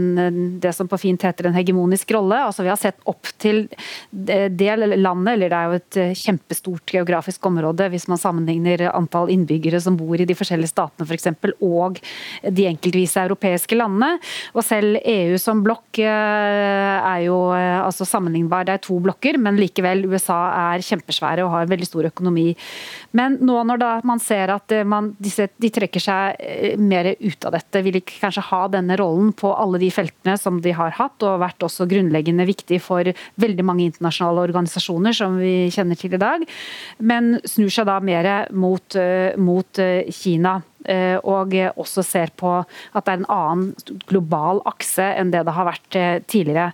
[0.62, 2.38] det som på fint heter en hegemonisk rolle.
[2.48, 3.64] Altså Vi har sett opp opp til
[4.10, 9.30] det landet, eller det er jo et eh, kjempestort geografisk område hvis man sammenligner antall
[9.32, 11.98] innbyggere som bor i de forskjellige statene f.eks., for og
[12.42, 14.18] de enkeltvise europeiske landene.
[14.56, 16.06] Og selv EU som blokk eh,
[17.12, 18.66] er jo altså sammenlignbar.
[18.66, 20.40] Det er to blokker, men likevel, USA
[20.72, 22.52] er kjempesvære og har en veldig stor økonomi.
[23.16, 27.82] Men nå når man ser at man, disse, de trekker seg mer ut av dette,
[27.84, 31.40] vil ikke kanskje ha denne rollen på alle de feltene som de har hatt, og
[31.42, 33.11] vært også grunnleggende viktig for
[33.42, 36.44] veldig mange internasjonale organisasjoner som vi kjenner til i dag,
[37.04, 40.60] men snur seg da mer mot, eh, mot eh, Kina.
[40.88, 45.54] Eh, og også ser på at det er en annen global akse enn det det
[45.54, 46.72] har vært eh, tidligere.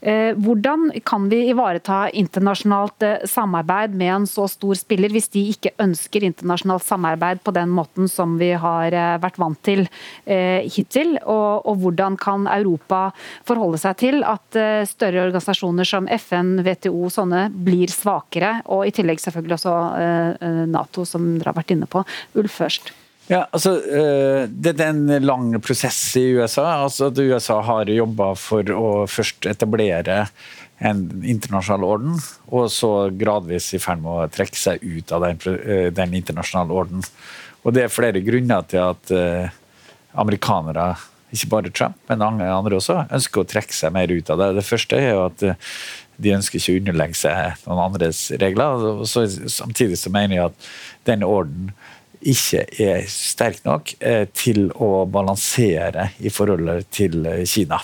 [0.00, 5.74] Eh, hvordan kan vi ivareta internasjonalt samarbeid med en så stor spiller, hvis de ikke
[5.82, 9.86] ønsker internasjonalt samarbeid på den måten som vi har vært vant til
[10.26, 11.16] hittil?
[11.28, 13.10] Og, hvordan kan Europa
[13.48, 14.56] forholde seg til at
[14.88, 19.76] større organisasjoner som FN, WTO, sånne blir svakere, og i tillegg selvfølgelig også
[20.70, 22.04] Nato, som dere har vært inne på.
[22.40, 22.92] Ulf først.
[23.30, 26.82] Ja, altså, uh, Det er en lang prosess i USA.
[26.82, 30.24] altså at USA har jobba for å først etablere
[30.80, 32.16] en internasjonal orden,
[32.48, 36.74] og så gradvis i ferd med å trekke seg ut av den, uh, den internasjonale
[36.74, 37.06] orden.
[37.62, 39.46] Og Det er flere grunner til at uh,
[40.18, 40.96] amerikanere,
[41.30, 44.48] ikke bare Trump, men andre også, ønsker å trekke seg mer ut av det.
[44.56, 45.44] Det første er jo at
[46.18, 48.82] de ønsker ikke å underlegge seg noen andres regler.
[48.90, 50.70] og Samtidig så mener jeg at
[51.06, 51.70] den orden
[52.20, 57.80] ikke er sterk nok eh, til å balansere i forholdet til eh, Kina.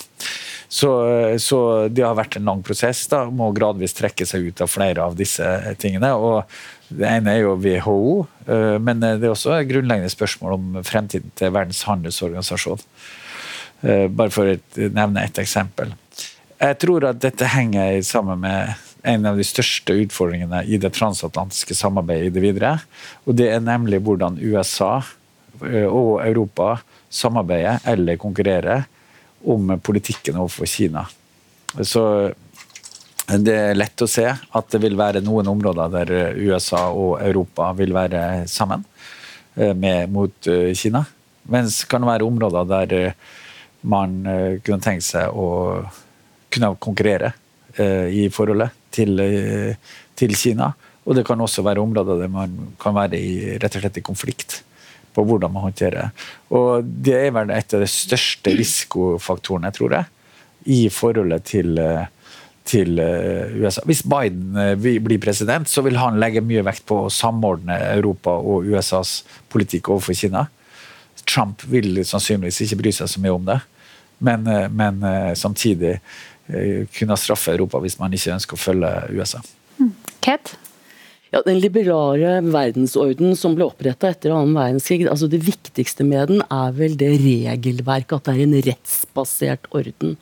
[0.69, 3.05] Så, eh, så, det har vært en lang prosess.
[3.09, 6.13] da, Må gradvis trekke seg ut av flere av disse tingene.
[6.13, 6.43] og
[6.87, 8.27] Det ene er jo WHO,
[8.79, 12.79] men det er også et grunnleggende spørsmål om fremtiden til Verdens handelsorganisasjon.
[14.15, 15.91] Bare for å nevne ett eksempel.
[16.57, 21.75] Jeg tror at dette henger sammen med en av de største utfordringene i det transatlantiske
[21.77, 22.73] samarbeidet i det videre.
[23.25, 24.97] Og det er nemlig hvordan USA
[25.63, 26.75] eh, og Europa
[27.09, 28.87] samarbeider eller konkurrerer
[29.47, 31.05] om politikken overfor Kina.
[31.79, 32.03] Så
[33.27, 37.71] det er lett å se at det vil være noen områder der USA og Europa
[37.77, 38.83] vil være sammen
[39.55, 41.05] eh, med, mot eh, Kina.
[41.47, 42.97] Mens det kan være områder der
[43.87, 44.17] man
[44.65, 45.45] kunne tenkt seg å
[46.51, 47.29] kunne konkurrere
[47.77, 49.75] i forholdet til, eh,
[50.15, 50.71] til, Kina.
[51.07, 54.05] Og det kan også være områder der man kan være i, rett og slett i
[54.05, 54.61] konflikt
[55.15, 56.11] på hvordan man håndterer
[56.53, 60.05] Og Det er vel et av de største risikofaktorene, tror jeg,
[60.65, 62.05] i forholdet til, eh,
[62.65, 63.81] til eh, USA.
[63.85, 68.67] Hvis Biden blir president, så vil han legge mye vekt på å samordne Europa og
[68.67, 70.47] USAs politikk overfor Kina.
[71.25, 73.61] Trump vil sannsynligvis ikke bry seg så mye om det,
[74.19, 75.01] men, men
[75.35, 79.41] samtidig Eh, kunne straffe Europa hvis man ikke ønsker å følge USA.
[79.77, 79.91] Mm.
[80.23, 80.57] Kate?
[81.37, 86.39] Ja, Den liberale verdensorden som ble oppretta etter annen verdenskrig, altså det viktigste med den
[86.49, 90.15] er vel det regelverket, at det er en rettsbasert orden.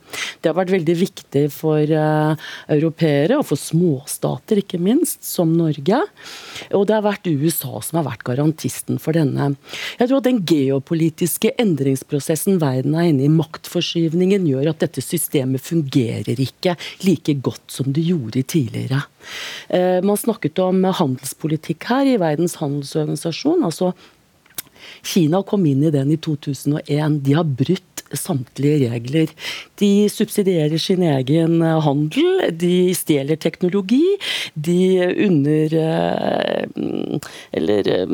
[0.44, 2.36] Det har vært veldig viktig for uh,
[2.68, 6.02] europeere, og for småstater ikke minst, som Norge.
[6.76, 9.54] Og det har vært USA som har vært garantisten for denne.
[10.02, 15.64] Jeg tror at den geopolitiske endringsprosessen verden er inne i, maktforskyvningen, gjør at dette systemet
[15.64, 16.76] fungerer ikke
[17.08, 19.06] like godt som det gjorde tidligere.
[19.70, 23.66] Uh, man snakket om handelspolitikk her i Verdens handelsorganisasjon.
[23.68, 23.94] altså
[25.06, 27.20] Kina kom inn i den i 2001.
[27.26, 29.32] De har brutt samtlige regler.
[29.82, 34.04] De subsidierer sin egen handel, de stjeler teknologi,
[34.54, 34.78] de
[35.26, 36.66] under eh,
[37.56, 38.08] Eller eh,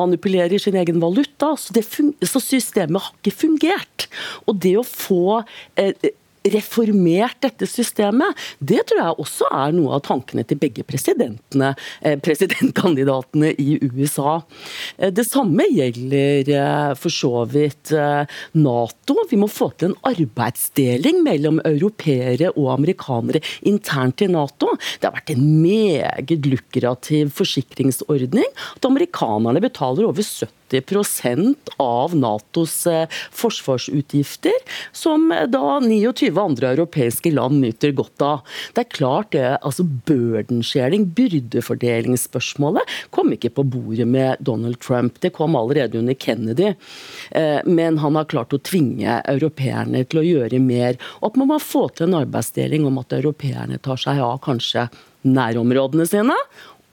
[0.00, 1.54] manipulerer sin egen valuta.
[1.56, 1.74] Så,
[2.22, 4.08] så systemet har ikke fungert.
[4.46, 5.42] Og det å få
[5.78, 5.94] eh,
[6.46, 13.52] reformert dette systemet, det tror jeg også er noe av tankene til begge eh, presidentkandidatene
[13.58, 14.38] i USA.
[14.96, 17.92] Eh, det samme gjelder eh, for så vidt
[18.58, 19.16] Nato.
[19.30, 24.74] Vi må få til en arbeidsdeling mellom europeere og amerikanere internt i Nato.
[24.98, 32.86] Det har vært en meget lukrativ forsikringsordning at amerikanerne betaler over 70 80% av Natos
[32.86, 34.52] eh, forsvarsutgifter,
[34.92, 38.44] som eh, da 29 andre europeiske land nyter godt av.
[38.74, 45.20] Det er klart det, altså Burdenskjeling, byrdefordelingsspørsmålet, kom ikke på bordet med Donald Trump.
[45.20, 46.74] Det kom allerede under Kennedy.
[47.30, 50.98] Eh, men han har klart å tvinge europeerne til å gjøre mer.
[51.20, 54.88] Og at man må få til en arbeidsdeling om at europeerne tar seg av kanskje
[55.28, 56.36] nærområdene sine,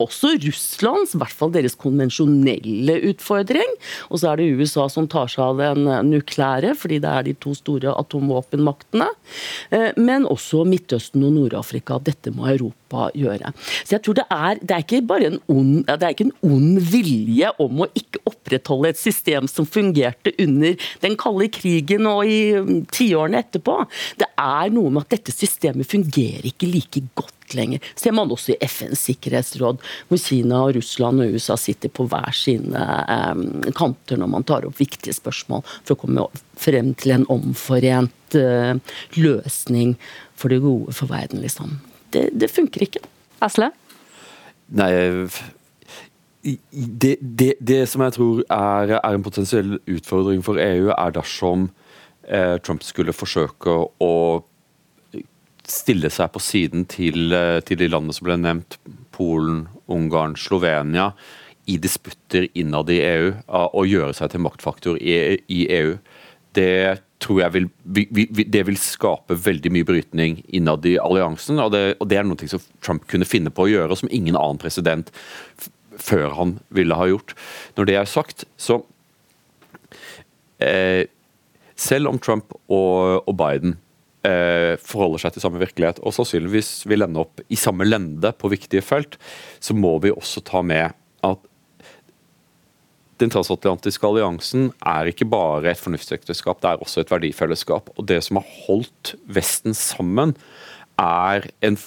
[0.02, 3.76] også Russlands, i hvert fall deres konvensjonelle utfordring.
[4.10, 7.36] Og så er det USA som tar seg av den nukleære, fordi det er de
[7.42, 9.08] to store atomvåpenmaktene.
[9.70, 12.00] Eh, men også Midtøsten og Nord-Afrika.
[12.02, 13.52] Dette må Europa gjøre.
[13.84, 16.36] Så jeg tror det er, det er ikke bare en ond, det er ikke en
[16.46, 22.26] ond vilje om å ikke opprettholde et system som fungerte under den kalde krigen og
[22.30, 23.80] i mm, tiårene etterpå.
[24.20, 27.84] Det er noe med at dette systemet fungerer ikke like godt lenger.
[27.94, 32.34] Ser man også i FNs sikkerhetsråd, hvor Kina, og Russland og USA sitter på hver
[32.34, 36.26] sine eh, kanter når man tar opp viktige spørsmål for å komme
[36.58, 38.74] frem til en omforent eh,
[39.16, 39.96] løsning
[40.36, 41.78] for det gode for verden, liksom.
[42.12, 43.02] Det, det funker ikke.
[43.44, 43.70] Asle?
[44.76, 44.90] Nei,
[46.42, 51.68] det, det, det, som jeg tror er, er, en potensiell utfordring for EU, er dersom
[52.28, 54.12] eh, Trump skulle forsøke å
[55.70, 58.78] stille seg på siden til, eh, til, de landene som ble nevnt,
[59.16, 61.12] Polen, Ungarn, Slovenia,
[61.66, 65.96] i disputter innad i EU, og gjøre seg til maktfaktor i, i EU.
[66.54, 67.66] Det tror jeg vil,
[68.52, 71.58] det vil skape veldig mye brytning innad i alliansen.
[71.62, 74.38] Og det, og det er noe som Trump kunne finne på å gjøre, som ingen
[74.38, 75.10] annen president
[75.96, 77.34] før han ville ha gjort.
[77.76, 78.82] Når det er sagt, så
[80.60, 81.08] eh,
[81.76, 83.74] Selv om Trump og, og Biden
[84.82, 88.84] forholder seg til samme virkelighet, og sannsynligvis vil ende opp i samme lende på viktige
[88.84, 89.18] felt,
[89.62, 90.96] så må vi også ta med
[91.26, 91.44] at
[93.20, 97.88] den transatlantiske alliansen er ikke bare et fornuftsekteskap, det er også et verdifellesskap.
[97.96, 100.34] Og det som har holdt Vesten sammen,
[101.00, 101.78] er en,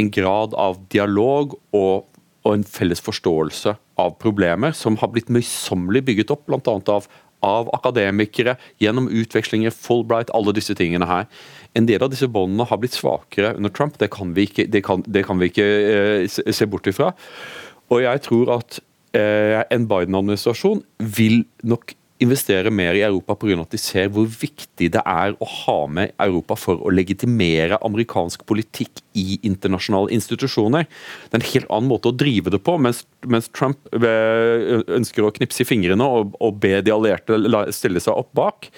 [0.00, 2.08] en grad av dialog og,
[2.44, 6.76] og, en felles forståelse av problemer som har blitt møysommelig bygget opp, bl.a.
[6.94, 7.08] av
[7.44, 11.28] av akademikere, gjennom utvekslinger, Fulbright, alle disse tingene her.
[11.78, 14.82] En del av disse båndene har blitt svakere under Trump, det kan vi ikke, det
[14.86, 17.12] kan, det kan vi ikke eh, se bort ifra.
[17.92, 18.80] Og jeg tror at
[19.16, 20.82] eh, en Biden-administrasjon
[21.16, 23.60] vil nok investere mer i Europa pga.
[23.62, 28.44] at de ser hvor viktig det er å ha med Europa for å legitimere amerikansk
[28.46, 30.86] politikk i internasjonale institusjoner.
[31.28, 32.76] Det er en helt annen måte å drive det på.
[32.82, 37.38] Mens, mens Trump eh, ønsker å knipse i fingrene og, og be de allierte
[37.74, 38.70] stille seg opp bak,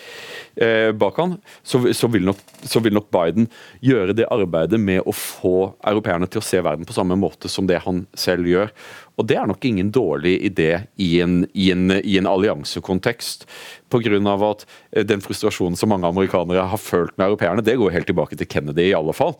[0.60, 3.48] eh, bak han, så, så, vil nok, så, vil nok, Biden
[3.84, 7.68] gjøre det arbeidet med å få europeerne til å se verden på samme måte som
[7.70, 8.72] det han selv gjør.
[9.20, 13.44] Og Det er nok ingen dårlig idé i en, i en, i en alliansekontekst.
[13.90, 14.20] Pga.
[14.50, 18.38] at eh, den frustrasjonen som mange amerikanere har følt med europeerne, det går helt tilbake
[18.38, 19.36] til Kennedy i alle fall.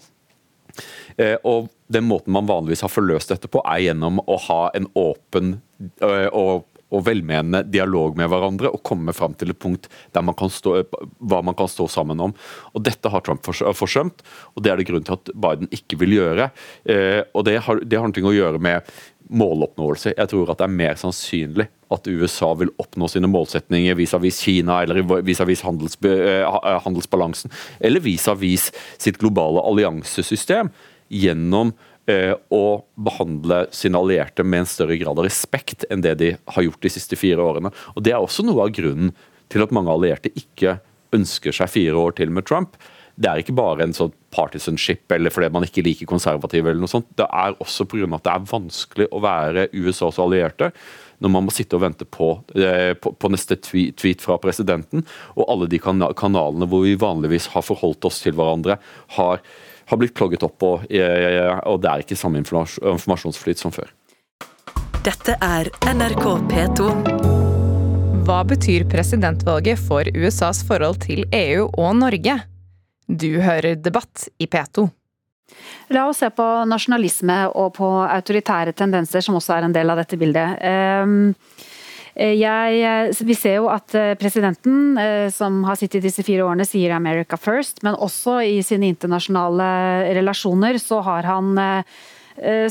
[1.16, 4.89] Eh, og den måten man vanligvis har forløst dette på, er gjennom å ha en
[4.99, 5.57] åpen
[6.03, 10.36] eh, og, og velmenende dialog med hverandre og komme fram til et punkt der man
[10.38, 10.80] kan stå,
[11.18, 12.34] hva man kan stå sammen om.
[12.74, 14.24] Og Dette har Trump forsømt,
[14.55, 16.51] og det er det grunn til at Biden ikke vil gjøre.
[17.34, 18.91] Og Det har, det har noe å gjøre med
[19.30, 20.14] måloppnåelse.
[20.16, 24.45] Jeg tror at det er mer sannsynlig at USA vil oppnå sine målsetninger vis-à-vis -vis
[24.45, 30.70] Kina eller vis-à-vis -vis handels, eh, handelsbalansen, eller vis-à-vis sitt globale alliansesystem
[31.09, 32.62] gjennom eh, å
[32.96, 36.90] behandle sine allierte med en større grad av respekt enn det de har gjort de
[36.90, 37.70] siste fire årene.
[37.94, 39.12] Og Det er også noe av grunnen
[39.53, 40.78] til at mange allierte ikke
[41.14, 42.74] ønsker seg fire år til med Trump
[43.20, 46.70] det er ikke bare en sånn partisanship eller fordi man ikke liker konservative.
[46.70, 47.09] eller noe sånt.
[47.16, 48.09] Det er også pga.
[48.14, 50.70] at det er vanskelig å være USAs allierte
[51.20, 55.05] når man må sitte og vente på, eh, på, på neste tweet, fra presidenten,
[55.36, 58.78] og alle de kanalene hvor vi vanligvis har forholdt oss til hverandre,
[59.18, 59.42] har,
[59.91, 63.91] har blitt plogget opp, og, eh, og det er ikke samme informasjonsflyt som før.
[65.05, 66.88] Dette er NRK P2.
[68.28, 72.36] Hva betyr presidentvalget for USAs forhold til EU og Norge?
[73.09, 74.86] Du hører Debatt i P2.
[75.91, 79.99] La oss se på nasjonalisme og på autoritære tendenser, som også er en del av
[79.99, 80.61] dette bildet.
[80.62, 81.32] Ehm,
[82.15, 86.95] jeg, vi ser jo at eh, presidenten, eh, som har sittet disse fire årene, sier
[86.97, 92.20] 'America first', men også i sine internasjonale relasjoner så har han eh, Eh,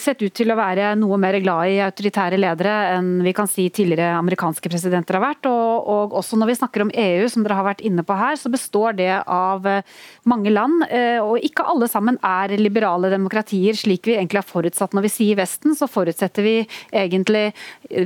[0.01, 3.67] sett ut til å være noe mer glad i autoritære ledere enn vi kan si
[3.69, 5.49] tidligere amerikanske presidenter har vært.
[5.49, 8.37] Og, og, også når vi snakker om EU, som dere har vært inne på her,
[8.39, 9.97] så består det av eh,
[10.29, 10.85] mange land.
[10.89, 14.95] Eh, og ikke alle sammen er liberale demokratier, slik vi egentlig har forutsatt.
[14.97, 16.55] Når vi sier Vesten, så forutsetter vi
[16.95, 17.49] egentlig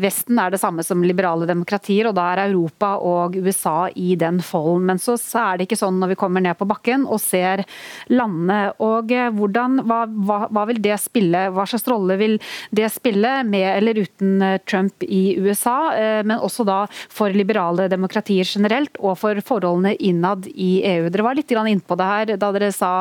[0.03, 4.41] Vesten er det samme som liberale demokratier, og da er Europa og USA i den
[4.43, 4.87] folden.
[4.91, 7.65] Men så, så er det ikke sånn når vi kommer ned på bakken og ser
[8.11, 8.73] landene.
[8.83, 11.47] Og hvordan, hva, hva, hva vil det spille?
[11.55, 12.37] Hva slags rolle vil
[12.75, 15.77] det spille, med eller uten Trump i USA,
[16.25, 21.09] men også da for liberale demokratier generelt, og for forholdene innad i EU.
[21.13, 22.91] Dere var litt innpå det her da dere sa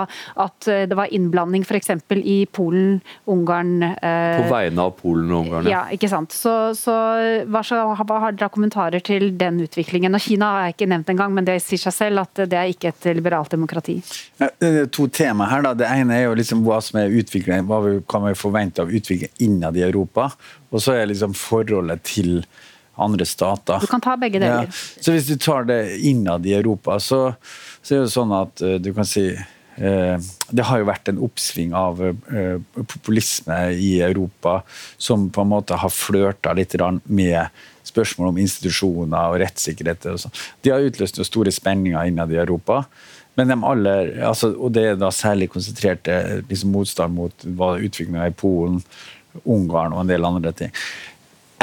[0.41, 1.91] at det var innblanding f.eks.
[2.13, 3.01] i Polen,
[3.31, 5.85] Ungarn På vegne av Polen og Ungarn, ja.
[5.95, 6.35] ikke sant.
[6.37, 6.95] Så, så
[7.49, 10.15] hva, hva har dere kommentarer til den utviklingen?
[10.15, 12.73] Og Kina har jeg ikke nevnt engang, men det sier seg selv at det er
[12.73, 13.99] ikke et liberalt demokrati.
[14.39, 15.65] Det er to tema her.
[15.67, 15.75] da.
[15.79, 18.93] Det ene er jo liksom hva som er utviklingen, hva vi kan vi forvente av
[18.93, 20.29] utvikling innad i Europa.
[20.73, 22.43] Og så er liksom forholdet til
[23.01, 23.81] andre stater.
[23.81, 24.69] Du kan ta begge deler.
[24.69, 25.01] Ja.
[25.01, 27.25] Så hvis du tar det innad i Europa, så,
[27.83, 30.17] så er det sånn at uh, du kan si uh,
[30.51, 34.61] Det har jo vært en oppsving av uh, populisme i Europa
[35.01, 40.07] som på en måte har flørta litt med spørsmål om institusjoner og rettssikkerhet.
[40.13, 40.37] Og sånn.
[40.63, 42.85] de har utløst store spenninger innad i Europa.
[43.39, 46.09] Men de aller, altså, og det er da særlig konsentrert
[46.51, 48.83] liksom, motstand mot utviklinga i Polen,
[49.49, 50.75] Ungarn og en del andre ting.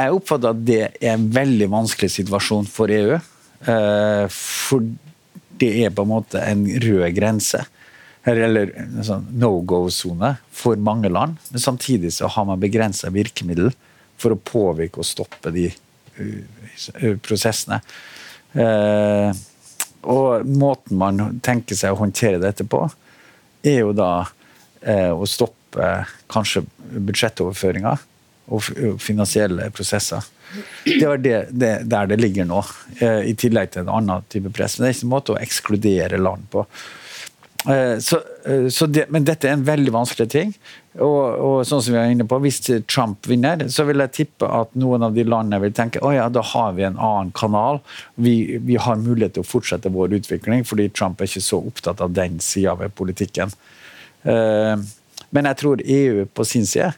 [0.00, 3.18] Jeg oppfatter at det er en veldig vanskelig situasjon for EU.
[3.68, 4.86] Eh, for
[5.60, 7.60] det er på en måte en rød grense.
[8.28, 11.38] Eller en sånn no go-sone for mange land.
[11.52, 13.72] Men samtidig så har man begrensa virkemiddel
[14.20, 17.80] for å påvirke og stoppe de uh, prosessene.
[18.52, 19.32] Uh,
[20.02, 22.86] og måten man tenker seg å håndtere dette på,
[23.62, 24.12] er jo da
[24.80, 25.90] eh, å stoppe
[26.32, 28.06] kanskje budsjettoverføringer
[28.50, 30.24] og finansielle prosesser.
[30.84, 32.62] Det er det, det, der det ligger nå,
[32.98, 34.78] eh, i tillegg til en annen type press.
[34.78, 36.64] Men det er ikke en måte å ekskludere land på.
[37.68, 40.54] Eh, så, eh, så det, men dette er en veldig vanskelig ting.
[40.98, 44.48] Og, og, sånn som vi er inne på, Hvis Trump vinner, så vil jeg tippe
[44.48, 47.82] at noen av de landene vil tenke å ja, da har vi en annen kanal.
[48.16, 52.02] Vi, vi har mulighet til å fortsette vår utvikling, fordi Trump er ikke så opptatt
[52.02, 53.54] av den sida ved politikken.
[54.20, 56.90] Men jeg tror EU på sin side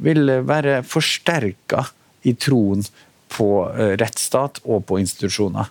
[0.00, 1.84] vil være forsterka
[2.28, 2.84] i troen
[3.30, 5.70] på eh, rettsstat og på institusjoner.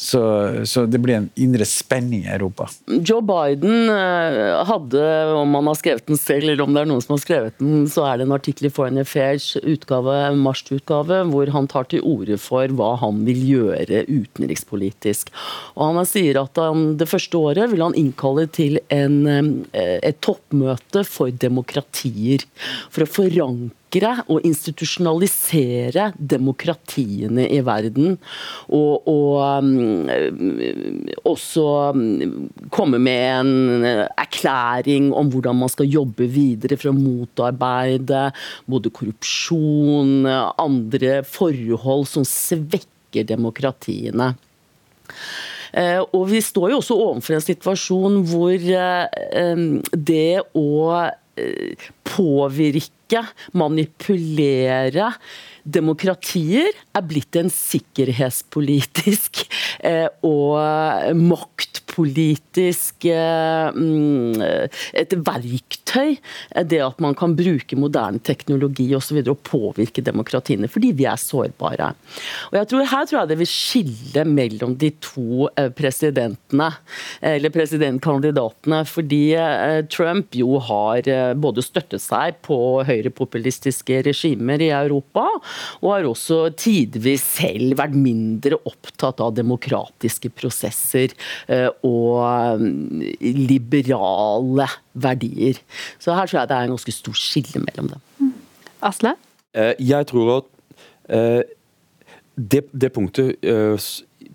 [0.00, 0.20] Så,
[0.64, 2.70] så, det blir en indre spenning i Europa.
[2.88, 5.02] Joe Biden eh, hadde,
[5.36, 7.82] om han har skrevet den selv eller om det er noen som har skrevet den,
[7.84, 12.38] så er det en artikkel i Foreign Affairs utgave, marsutgave, hvor han tar til orde
[12.40, 15.28] for hva han vil gjøre utenrikspolitisk.
[15.76, 20.22] Og Han sier at han, det første året vil han innkalle til en, eh, et
[20.24, 22.48] toppmøte for demokratier.
[22.88, 28.18] For å forankre forankre og institusjonalisere demokratiene i verden.
[28.68, 30.08] Og, og um,
[31.24, 33.84] også um, komme med en
[34.16, 38.32] erklæring om hvordan man skal jobbe videre for å motarbeide
[38.66, 40.26] både korrupsjon,
[40.58, 44.34] andre forhold som svekker demokratiene.
[45.70, 49.06] Uh, og Vi står jo også overfor en situasjon hvor uh,
[49.54, 50.66] um, det å
[52.04, 53.22] påvirke
[53.52, 55.12] manipulere
[55.64, 59.42] demokratier er blitt en sikkerhetspolitisk
[59.86, 60.56] eh, og
[61.16, 64.40] maktpolitisk eh, mm,
[65.02, 66.16] et verktøy.
[66.70, 71.08] Det at man kan bruke moderne teknologi og så videre og påvirke demokratiene, fordi vi
[71.08, 71.92] er sårbare.
[72.50, 76.70] Og jeg tror, Her tror jeg det vil skille mellom de to eh, presidentene,
[77.20, 78.82] eller presidentkandidatene.
[78.88, 79.20] Fordi
[79.92, 81.06] Trump jo har
[81.38, 82.56] både støttet seg på
[82.86, 85.26] høyrepopulistiske regimer i Europa,
[85.80, 91.14] og har også tidvis selv vært mindre opptatt av demokratiske prosesser
[91.50, 95.60] eh, og mm, liberale verdier.
[96.02, 98.04] Så her tror jeg det er en ganske stor skille mellom dem.
[98.20, 98.34] Mm.
[98.90, 99.14] Asle?
[99.56, 100.50] Eh, jeg tror at
[101.12, 101.42] eh,
[102.40, 103.36] det, det punktet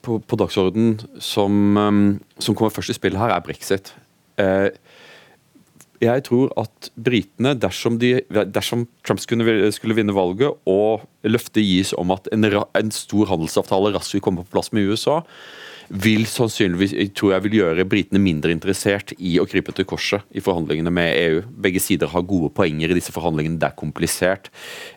[0.05, 1.55] på, på dagsordenen som,
[2.37, 3.95] som, kommer først i spill her, er brexit
[6.03, 11.93] jeg tror at britene, dersom, de, dersom Trump skulle, skulle, vinne valget og løftet gis
[11.97, 15.21] om at en, en stor handelsavtale raskt vil komme på plass med USA,
[15.89, 20.41] vil sannsynligvis tror jeg vil gjøre britene mindre interessert i å krype til korset i
[20.43, 21.43] forhandlingene med EU.
[21.61, 24.49] Begge sider har gode poenger i disse forhandlingene, det er komplisert.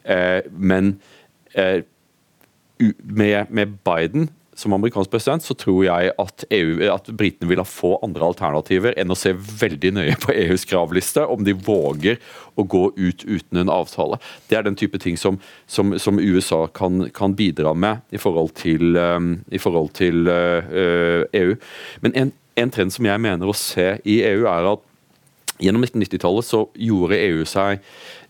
[0.09, 0.97] Eh, men
[1.55, 1.85] eh,
[2.79, 7.67] med, med Biden som amerikansk president, så tror jeg at, EU, at britene vil ha
[7.69, 12.19] få andre alternativer enn å se veldig nøye på EUs kravliste, om de våger
[12.59, 14.19] å gå ut uten en avtale.
[14.51, 15.39] Det er den type ting som,
[15.71, 20.67] som, som USA kan, kan, bidra med i forhold til, um, i forhold til uh,
[20.67, 21.55] uh EU.
[22.03, 24.87] Men en, en trend som jeg mener å se i EU, er at
[25.59, 27.81] Gjennom 1990-tallet så gjorde EU seg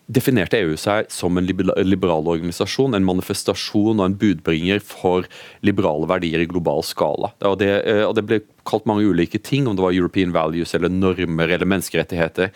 [0.09, 5.29] definerte EU seg som en liberal organisasjon, en manifestasjon og en budbringer for
[5.67, 7.35] liberale verdier i global skala.
[7.45, 10.75] Og det, eh, og det, ble kalt mange ulike ting, om det var European values
[10.75, 12.55] eller normer eller menneskerettigheter.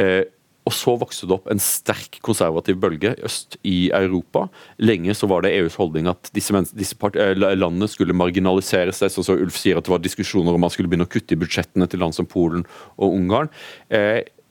[0.00, 0.22] Eh,
[0.68, 4.46] og så vokste det opp en sterk konservativ bølge øst i Europa.
[4.78, 9.04] Lenge så var det EUs holdning at disse, disse eh, landene skulle marginaliseres.
[9.04, 11.40] Sånn som Ulf sier at det var diskusjoner om man skulle begynne å kutte i
[11.40, 12.64] budsjettene til land som Polen
[12.96, 13.52] og Ungarn.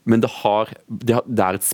[0.09, 1.65] Men det, har, det, er et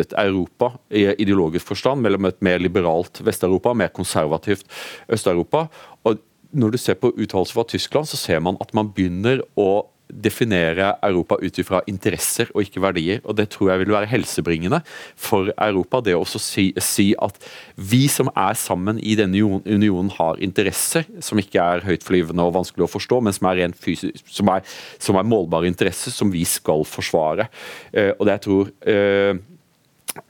[0.00, 4.64] splittet Europa i ideologisk forstand mellom et mer liberalt Vest-Europa mer konservativt
[5.08, 5.68] Øst-Europa.
[6.04, 6.18] Og
[6.52, 10.96] Når du ser på uttalelser fra Tyskland, så ser man at man begynner å definere
[11.02, 13.20] Europa ut ifra interesser og ikke verdier.
[13.24, 14.80] og Det tror jeg vil være helsebringende
[15.14, 16.00] for Europa.
[16.00, 17.38] Det å også si, si, at
[17.76, 22.86] vi som er sammen i denne unionen har interesser som ikke er høytflyvende og vanskelig
[22.86, 24.64] å forstå, men som er fysisk, som er,
[24.98, 27.48] som er målbare interesser som vi skal forsvare.
[27.94, 29.40] Uh, og det jeg tror uh,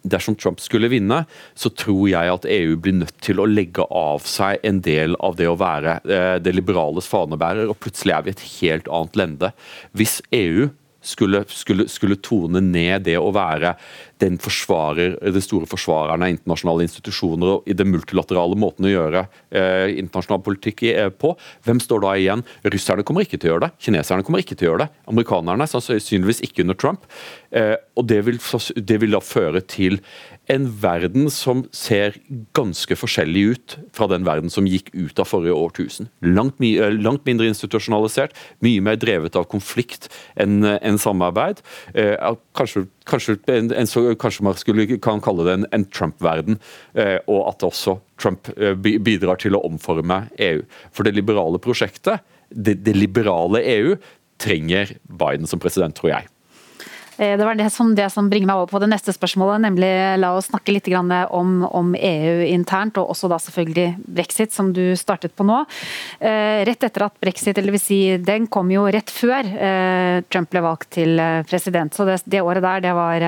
[0.02, 1.22] dersom Trump skulle vinne,
[1.54, 5.38] så tror jeg at EU blir nødt til å legge av seg en del av
[5.40, 9.52] det å være eh, det liberales fanebærer, og plutselig er vi et helt annet lende.
[9.96, 10.70] Hvis EU
[11.01, 13.74] skulle, skulle, skulle, tone ned det å være
[14.20, 19.24] den forsvarer, det store forsvareren av internasjonale institusjoner og i den multilaterale måten å gjøre
[19.48, 21.32] eh, internasjonal politikk eh, på.
[21.66, 22.44] Hvem står da igjen?
[22.68, 23.72] Russerne kommer ikke til å gjøre det.
[23.86, 24.90] Kineserne kommer ikke til å gjøre det.
[25.14, 27.09] Amerikanerne sannsynligvis ikke under Trump.
[27.51, 28.40] Eh, og det vil,
[28.76, 30.01] det vil da føre til
[30.51, 32.16] en verden som ser
[32.57, 36.09] ganske forskjellig ut fra den verden som gikk ut av forrige årtusen.
[36.26, 41.62] Langt, eh, langt mindre institusjonalisert, mye mer drevet av konflikt enn en samarbeid.
[41.94, 42.16] Eh,
[42.55, 43.86] kanskje, kanskje, en, en,
[44.16, 46.59] kanskje, man skulle, kan kalle det en, en Trump-verden,
[46.94, 48.51] eh, og at også Trump
[48.82, 50.64] bidrar til å omforme EU.
[50.92, 52.20] For det liberale prosjektet,
[52.51, 53.96] det, det liberale EU,
[54.40, 56.28] trenger Biden som president, tror jeg.
[57.20, 59.90] Eh, det var det som, det som, bringer meg over på det neste spørsmålet, nemlig
[60.22, 64.96] la oss snakke litt om, om, EU internt, og også da selvfølgelig brexit, som du
[64.96, 65.58] startet på nå.
[66.18, 70.50] Eh, rett etter at brexit, eller vil si den kom jo rett før eh, Trump
[70.50, 73.24] ble valgt til president, så det, det året der det var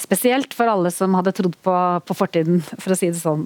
[0.00, 1.76] spesielt for alle som hadde trodd på,
[2.06, 3.44] på, fortiden, for å si det sånn.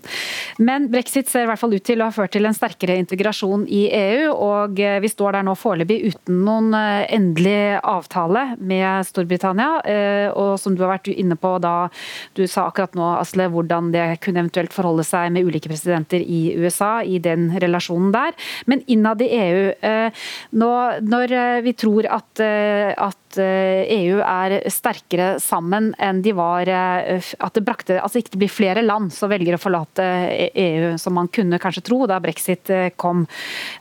[0.63, 3.67] Men brexit ser i hvert fall ut til å ha ført til en sterkere integrasjon
[3.67, 9.81] i EU, og vi står der nå foreløpig uten noen endelig avtale med Storbritannia Storbritannia.
[9.85, 11.89] Eh, og som du har vært inne på da
[12.37, 16.55] du sa akkurat nå, Asle, hvordan det kunne eventuelt forholde seg med ulike presidenter i
[16.57, 18.37] USA i den relasjonen der.
[18.67, 25.35] Men innad i EU, eh, nå, når eh, vi tror at, at EU er sterkere
[25.43, 29.61] sammen enn de var At det brakte, altså ikke blir flere land som velger å
[29.61, 30.07] forlate
[30.51, 32.71] EU, som man kunne kanskje tro da brexit
[33.01, 33.25] kom.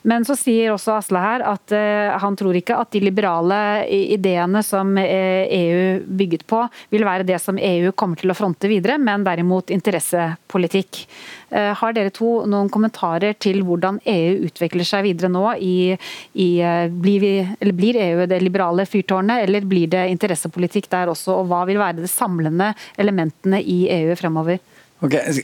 [0.08, 1.74] Men så sier også Asle her at
[2.22, 7.60] han tror ikke at de liberale ideene som EU bygget på, vil være det som
[7.60, 11.06] EU kommer til å fronte videre, men derimot interessepolitikk.
[11.50, 15.46] Eh, har dere to noen kommentarer til hvordan EU utvikler seg videre nå?
[15.58, 15.96] I,
[16.38, 21.40] i, eh, blir, vi, blir, EU det liberale fyrtårnet, eller blir det interessepolitikk der også?
[21.40, 24.60] Og hva vil være de samlende elementene i EU fremover?
[25.06, 25.40] Okay,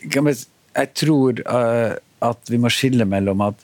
[0.76, 1.96] jeg tror uh,
[2.30, 3.62] at vi må skille mellom at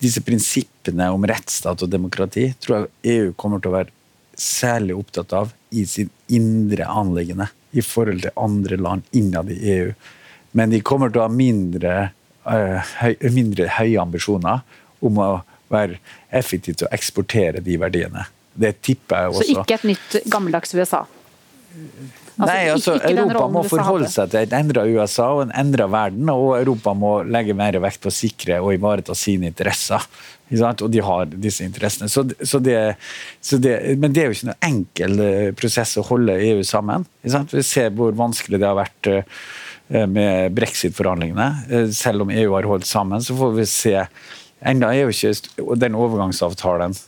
[0.00, 3.92] disse prinsippene om rettsstat og demokrati tror jeg EU kommer til å være
[4.40, 9.92] særlig opptatt av i sin indre anliggende i forhold til andre land innad i EU.
[10.56, 11.94] Men de kommer til å ha mindre,
[12.48, 14.64] uh, høy, mindre høye ambisjoner
[15.04, 15.30] om å
[15.70, 16.00] være
[16.34, 18.26] effektive til å eksportere de verdiene.
[18.54, 19.46] Det tipper jeg også.
[19.46, 21.04] Så ikke et nytt gammeldags USA?
[22.40, 26.30] Altså, Nei, altså Europa må forholde seg til et endra USA og en endra verden,
[26.32, 30.06] og Europa må legge mer vekt på å sikre og ivareta sine interesser.
[30.50, 32.08] Og de har disse interessene.
[32.10, 32.78] Så, så det,
[33.44, 37.04] så det, men det er jo ikke noen enkel eh, prosess å holde EU sammen.
[37.22, 41.50] Vi ser hvor vanskelig det har vært eh, med brexit-forhandlingene.
[41.70, 43.94] Eh, selv om EU har holdt sammen, så får vi se.
[44.72, 46.98] Enda er jo ikke den overgangsavtalen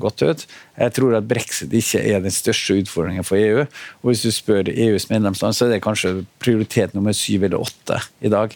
[0.00, 0.44] gått ut.
[0.78, 3.64] Jeg tror at brexit ikke er den største utfordringen for EU.
[4.02, 8.00] Og hvis du spør EUs medlemsland, så er det kanskje prioritet nummer syv eller åtte
[8.24, 8.54] i dag.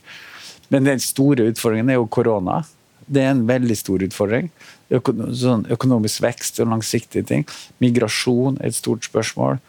[0.72, 2.62] Men den store utfordringen er jo korona.
[3.06, 4.48] Det er en veldig stor utfordring.
[4.92, 7.44] Sånn økonomisk vekst og langsiktige ting.
[7.82, 9.60] Migrasjon er et stort spørsmål.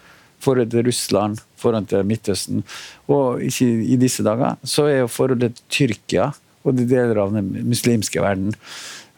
[0.44, 2.64] Forholdet til Russland, forholdet til Midtøsten.
[3.12, 6.32] Og ikke i disse dager så er jo forholdet til Tyrkia
[6.64, 8.54] og de deler av den muslimske verden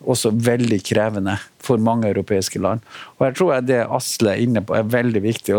[0.03, 2.83] også veldig krevende for mange europeiske land.
[3.17, 5.55] Og her tror jeg det Asle er inne på er veldig viktig.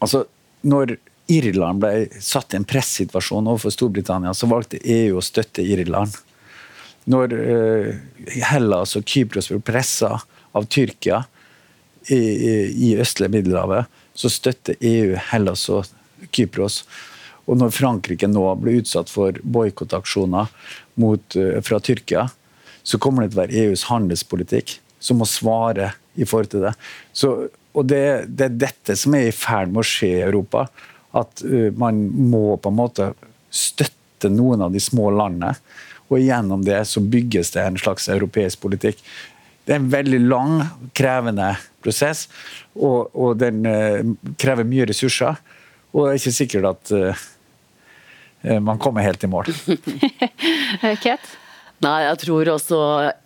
[0.00, 0.26] Altså,
[0.66, 0.98] når
[1.32, 6.14] Irland ble satt i en pressituasjon overfor Storbritannia, så valgte EU å støtte Irland
[7.10, 7.90] når eh,
[8.50, 10.16] Hellas og Kypros ble pressa
[10.56, 11.22] av Tyrkia
[12.10, 15.86] i, i østlige Middelhavet, så støtter EU Hellas og
[16.34, 16.82] Kypros.
[17.46, 22.26] Og når Frankrike nå ble utsatt for boikottaksjoner eh, fra Tyrkia,
[22.86, 26.72] så kommer det til å være EUs handelspolitikk som må svare i forhold til det.
[27.12, 27.32] Så,
[27.76, 30.66] og det, det, er dette som er i ferd med å skje i Europa.
[31.16, 33.10] At uh, man må på en måte
[33.50, 35.56] støtte noen av de små landene.
[36.06, 39.00] Og gjennom det så bygges det en slags europeisk politikk.
[39.66, 40.60] Det er en veldig lang,
[40.94, 42.28] krevende prosess,
[42.78, 43.98] og, og den uh,
[44.38, 45.42] krever mye ressurser.
[45.90, 47.26] Og det er ikke sikkert at uh,
[48.62, 49.50] man kommer helt i mål.
[51.04, 51.34] Ket?
[51.84, 52.78] Nei, jeg tror også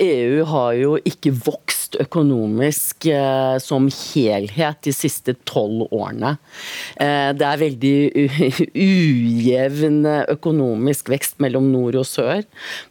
[0.03, 6.38] EU har jo ikke vokst vokst økonomisk eh, som helhet de siste tolv årene.
[6.97, 8.28] Eh, det er veldig
[8.74, 12.45] ujevn økonomisk vekst mellom nord og sør.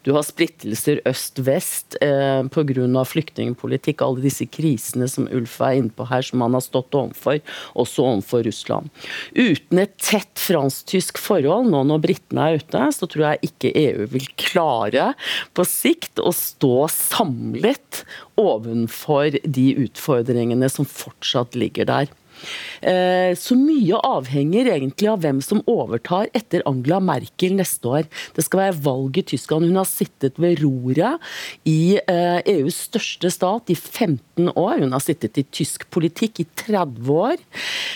[0.04, 3.04] Du har splittelser øst-vest eh, pga.
[3.06, 7.39] flyktningpolitikk, alle disse krisene som Ulf er inne på her, som han har stått overfor,
[7.76, 8.89] også overfor Russland.
[9.36, 14.08] Uten et tett fransk-tysk forhold, nå når britene er ute, så tror jeg ikke EU
[14.12, 15.14] vil klare
[15.54, 18.04] på sikt å stå samlet
[18.39, 18.89] ovenfor
[19.44, 22.12] de utfordringene som fortsatt ligger der.
[22.82, 28.08] Eh, så mye avhenger egentlig av hvem som overtar etter Angela Merkel neste år.
[28.36, 29.68] Det skal være valg i Tyskland.
[29.68, 31.20] Hun har sittet ved roret
[31.68, 34.80] i EUs eh, e største stat i 15 år.
[34.84, 37.38] Hun har sittet i tysk politikk i 30 år.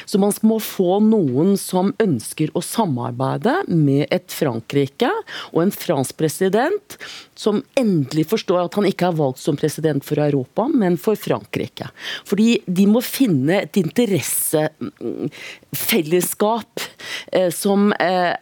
[0.05, 5.11] Så man må få noen som ønsker å samarbeide med et Frankrike
[5.53, 6.97] og en fransk president
[7.39, 11.89] som endelig forstår at han ikke er valgt som president for Europa, men for Frankrike.
[12.27, 14.32] Fordi de må finne et interessefellesskap
[17.31, 18.33] eh, som eh,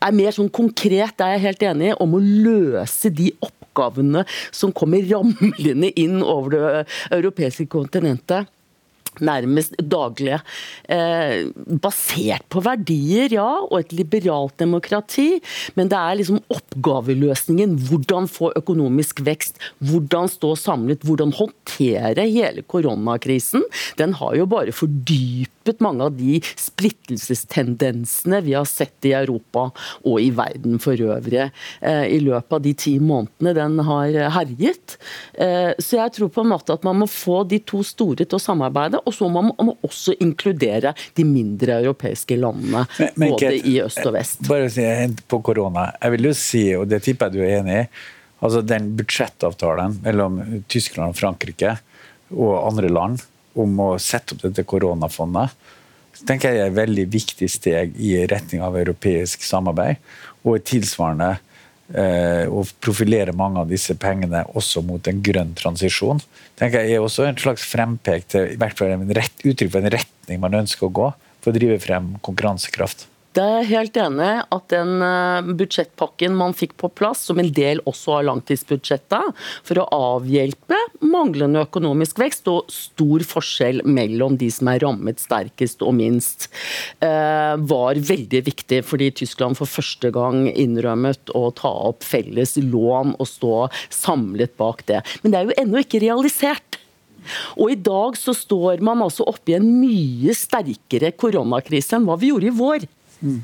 [0.00, 4.24] er mer sånn konkret, det er jeg helt enig i, om å løse de oppgavene
[4.50, 6.86] som kommer ramlende inn over det
[7.20, 8.48] europeiske kontinentet
[9.18, 10.40] nærmest daglige.
[10.88, 11.50] Eh,
[11.82, 15.40] basert på verdier, ja, og et liberalt demokrati,
[15.76, 17.76] men det er liksom oppgaveløsningen.
[17.90, 23.66] Hvordan få økonomisk vekst, hvordan stå samlet, hvordan håndtere hele koronakrisen.
[23.98, 29.66] Den har jo bare fordypet mange av de splittelsestendensene vi har sett i Europa
[30.04, 34.96] og i verden for øvrig eh, i løpet av de ti månedene den har herjet.
[35.34, 38.38] Eh, så jeg tror på en måte at man må få de to store til
[38.38, 43.54] å samarbeide og så må man også inkludere de mindre europeiske landene, men, men, både
[43.56, 44.44] i øst og vest.
[44.48, 44.86] Bare si
[45.30, 45.90] på korona.
[46.00, 47.88] Jeg vil jo si, og det tipper jeg du er enig i,
[48.40, 50.40] altså den budsjettavtalen mellom
[50.70, 51.76] Tyskland og Frankrike
[52.30, 53.20] og andre land
[53.62, 55.54] om å sette opp dette koronafondet,
[56.26, 60.00] tenker jeg er et veldig viktig steg i retning av europeisk samarbeid.
[60.44, 61.36] Og tilsvarende
[61.90, 66.20] Eh, og profilere mange av disse pengene også mot en grønn transisjon,
[66.58, 69.82] tenker jeg er også en slags frempek til i hvert fall en rett, uttrykk for
[69.82, 71.08] en retning man ønsker å gå
[71.42, 73.08] for å drive frem konkurransekraft.
[73.30, 77.78] Det er helt enig at den eh, budsjettpakken man fikk på plass, som en del
[77.86, 79.36] også av langtidsbudsjettet,
[79.68, 85.86] for å avhjelpe manglende økonomisk vekst og stor forskjell mellom de som er rammet sterkest
[85.86, 86.48] og minst,
[86.98, 88.82] eh, var veldig viktig.
[88.90, 93.56] Fordi Tyskland for første gang innrømmet å ta opp felles lån og stå
[93.94, 95.04] samlet bak det.
[95.22, 96.80] Men det er jo ennå ikke realisert.
[97.54, 102.18] Og i dag så står man altså oppe i en mye sterkere koronakrise enn hva
[102.18, 102.90] vi gjorde i vår.
[103.22, 103.40] Mm.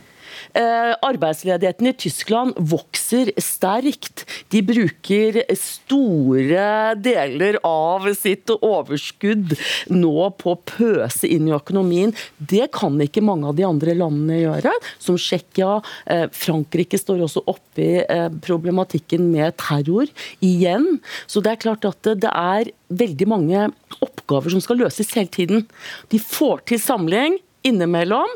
[1.02, 4.24] Arbeidsledigheten i Tyskland vokser sterkt.
[4.52, 9.56] De bruker store deler av sitt overskudd
[9.92, 12.14] nå på å pøse inn i økonomien.
[12.38, 14.72] Det kan ikke mange av de andre landene gjøre,
[15.02, 15.80] som Tsjekkia.
[16.06, 20.08] Eh, Frankrike står også oppe i eh, problematikken med terror
[20.44, 20.96] igjen.
[21.28, 23.66] Så det er klart at det er veldig mange
[24.04, 25.66] oppgaver som skal løses hele tiden.
[26.12, 28.30] De får til samling innimellom.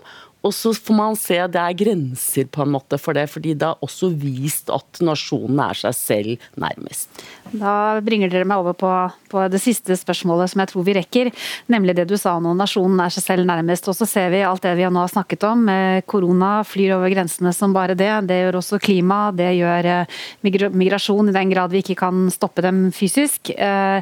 [0.46, 3.52] Og så får man se at det er grenser på en måte for det, fordi
[3.58, 7.10] det har også vist at nasjonen er seg selv nærmest.
[7.50, 8.90] Da bringer dere meg over på,
[9.30, 11.30] på, det siste spørsmålet som jeg tror vi rekker,
[11.72, 13.88] nemlig det du sa nå, nasjonen er seg selv nærmest.
[13.90, 15.64] Og så ser vi alt det vi nå har snakket om.
[16.10, 18.10] Korona flyr over grensene som bare det.
[18.30, 22.62] Det gjør også klima, det gjør eh, migrasjon i den grad vi ikke kan stoppe
[22.66, 23.50] dem fysisk.
[23.50, 23.98] Eh,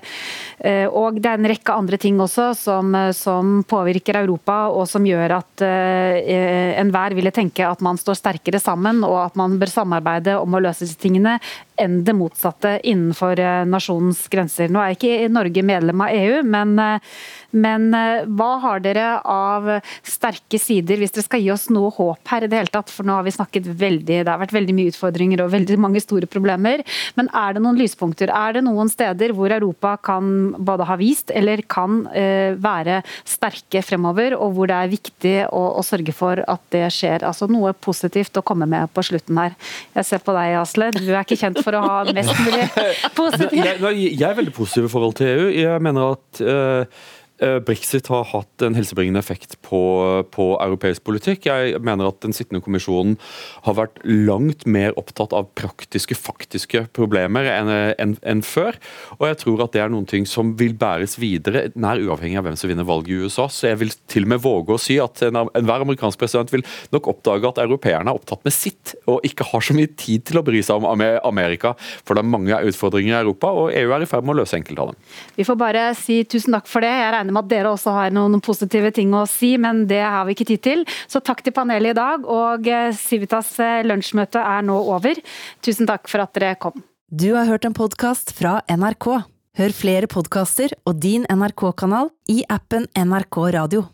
[0.61, 5.07] eh, og det er en rekke andre ting også som, som påvirker Europa, og som
[5.09, 10.36] gjør at enhver ville tenke at man står sterkere sammen, og at man bør samarbeide
[10.38, 11.38] om å løse disse tingene,
[11.78, 13.38] enn det motsatte innenfor eh,
[13.68, 14.70] nasjonens grenser.
[14.72, 17.18] Nå er ikke Norge medlem av EU, men eh,
[17.57, 19.68] men eh, hva har dere av
[20.07, 22.92] sterke sider, hvis dere skal gi oss noe håp her i det hele tatt?
[22.92, 26.03] For nå har vi snakket veldig, det har vært veldig mye utfordringer og veldig mange
[26.05, 26.84] store problemer.
[27.16, 28.32] Men er det noen lyspunkter?
[28.34, 33.82] Er det noen steder hvor Europa kan både ha vist eller kan eh, være sterke
[33.86, 37.24] fremover, og hvor det er viktig å, å sørge for at det skjer?
[37.24, 39.57] Altså noe positivt å komme med på slutten her.
[39.96, 40.92] Jeg ser på deg, Asle.
[40.96, 42.66] Du er ikke kjent for å ha mest mulig
[43.20, 43.57] positivt.
[43.57, 45.46] Jeg, er veldig positiv i forhold til EU.
[45.57, 47.07] Jeg mener at uh,
[47.39, 49.80] brexit har hatt en helsebringende effekt på,
[50.34, 51.47] på, europeisk politikk.
[51.47, 53.16] Jeg mener at den sittende kommisjonen
[53.66, 58.78] har vært langt mer opptatt av praktiske, faktiske problemer enn en, en før.
[59.18, 62.49] Og jeg tror at det er noen ting som vil bæres videre, nær uavhengig av
[62.49, 63.49] hvem som vinner valget i USA.
[63.53, 66.64] Så jeg vil til og med våge å si at enhver en amerikansk president vil
[66.95, 70.41] nok oppdage at europeerne er opptatt med sitt, og ikke har så mye tid til
[70.41, 71.74] å bry seg om Amerika.
[72.05, 74.59] For det er mange utfordringer i Europa, og EU er i ferd med å løse
[74.59, 75.01] enkelte av dem.
[75.39, 76.93] Vi får bare si tusen takk for det.
[76.99, 80.28] Jeg regner med at dere også har noen positive ting å si, men det har
[80.28, 80.84] vi ikke tid til.
[81.10, 85.18] Så takk til panelet i dag, og eh, Civitas eh, lunsjmøte er nå over.
[85.64, 86.78] Tusen takk for at dere kom.
[87.08, 89.10] Du har hørt en podkast fra NRK.
[89.58, 93.88] Hør flere podkaster og din NRK-kanal i appen NRK Radio.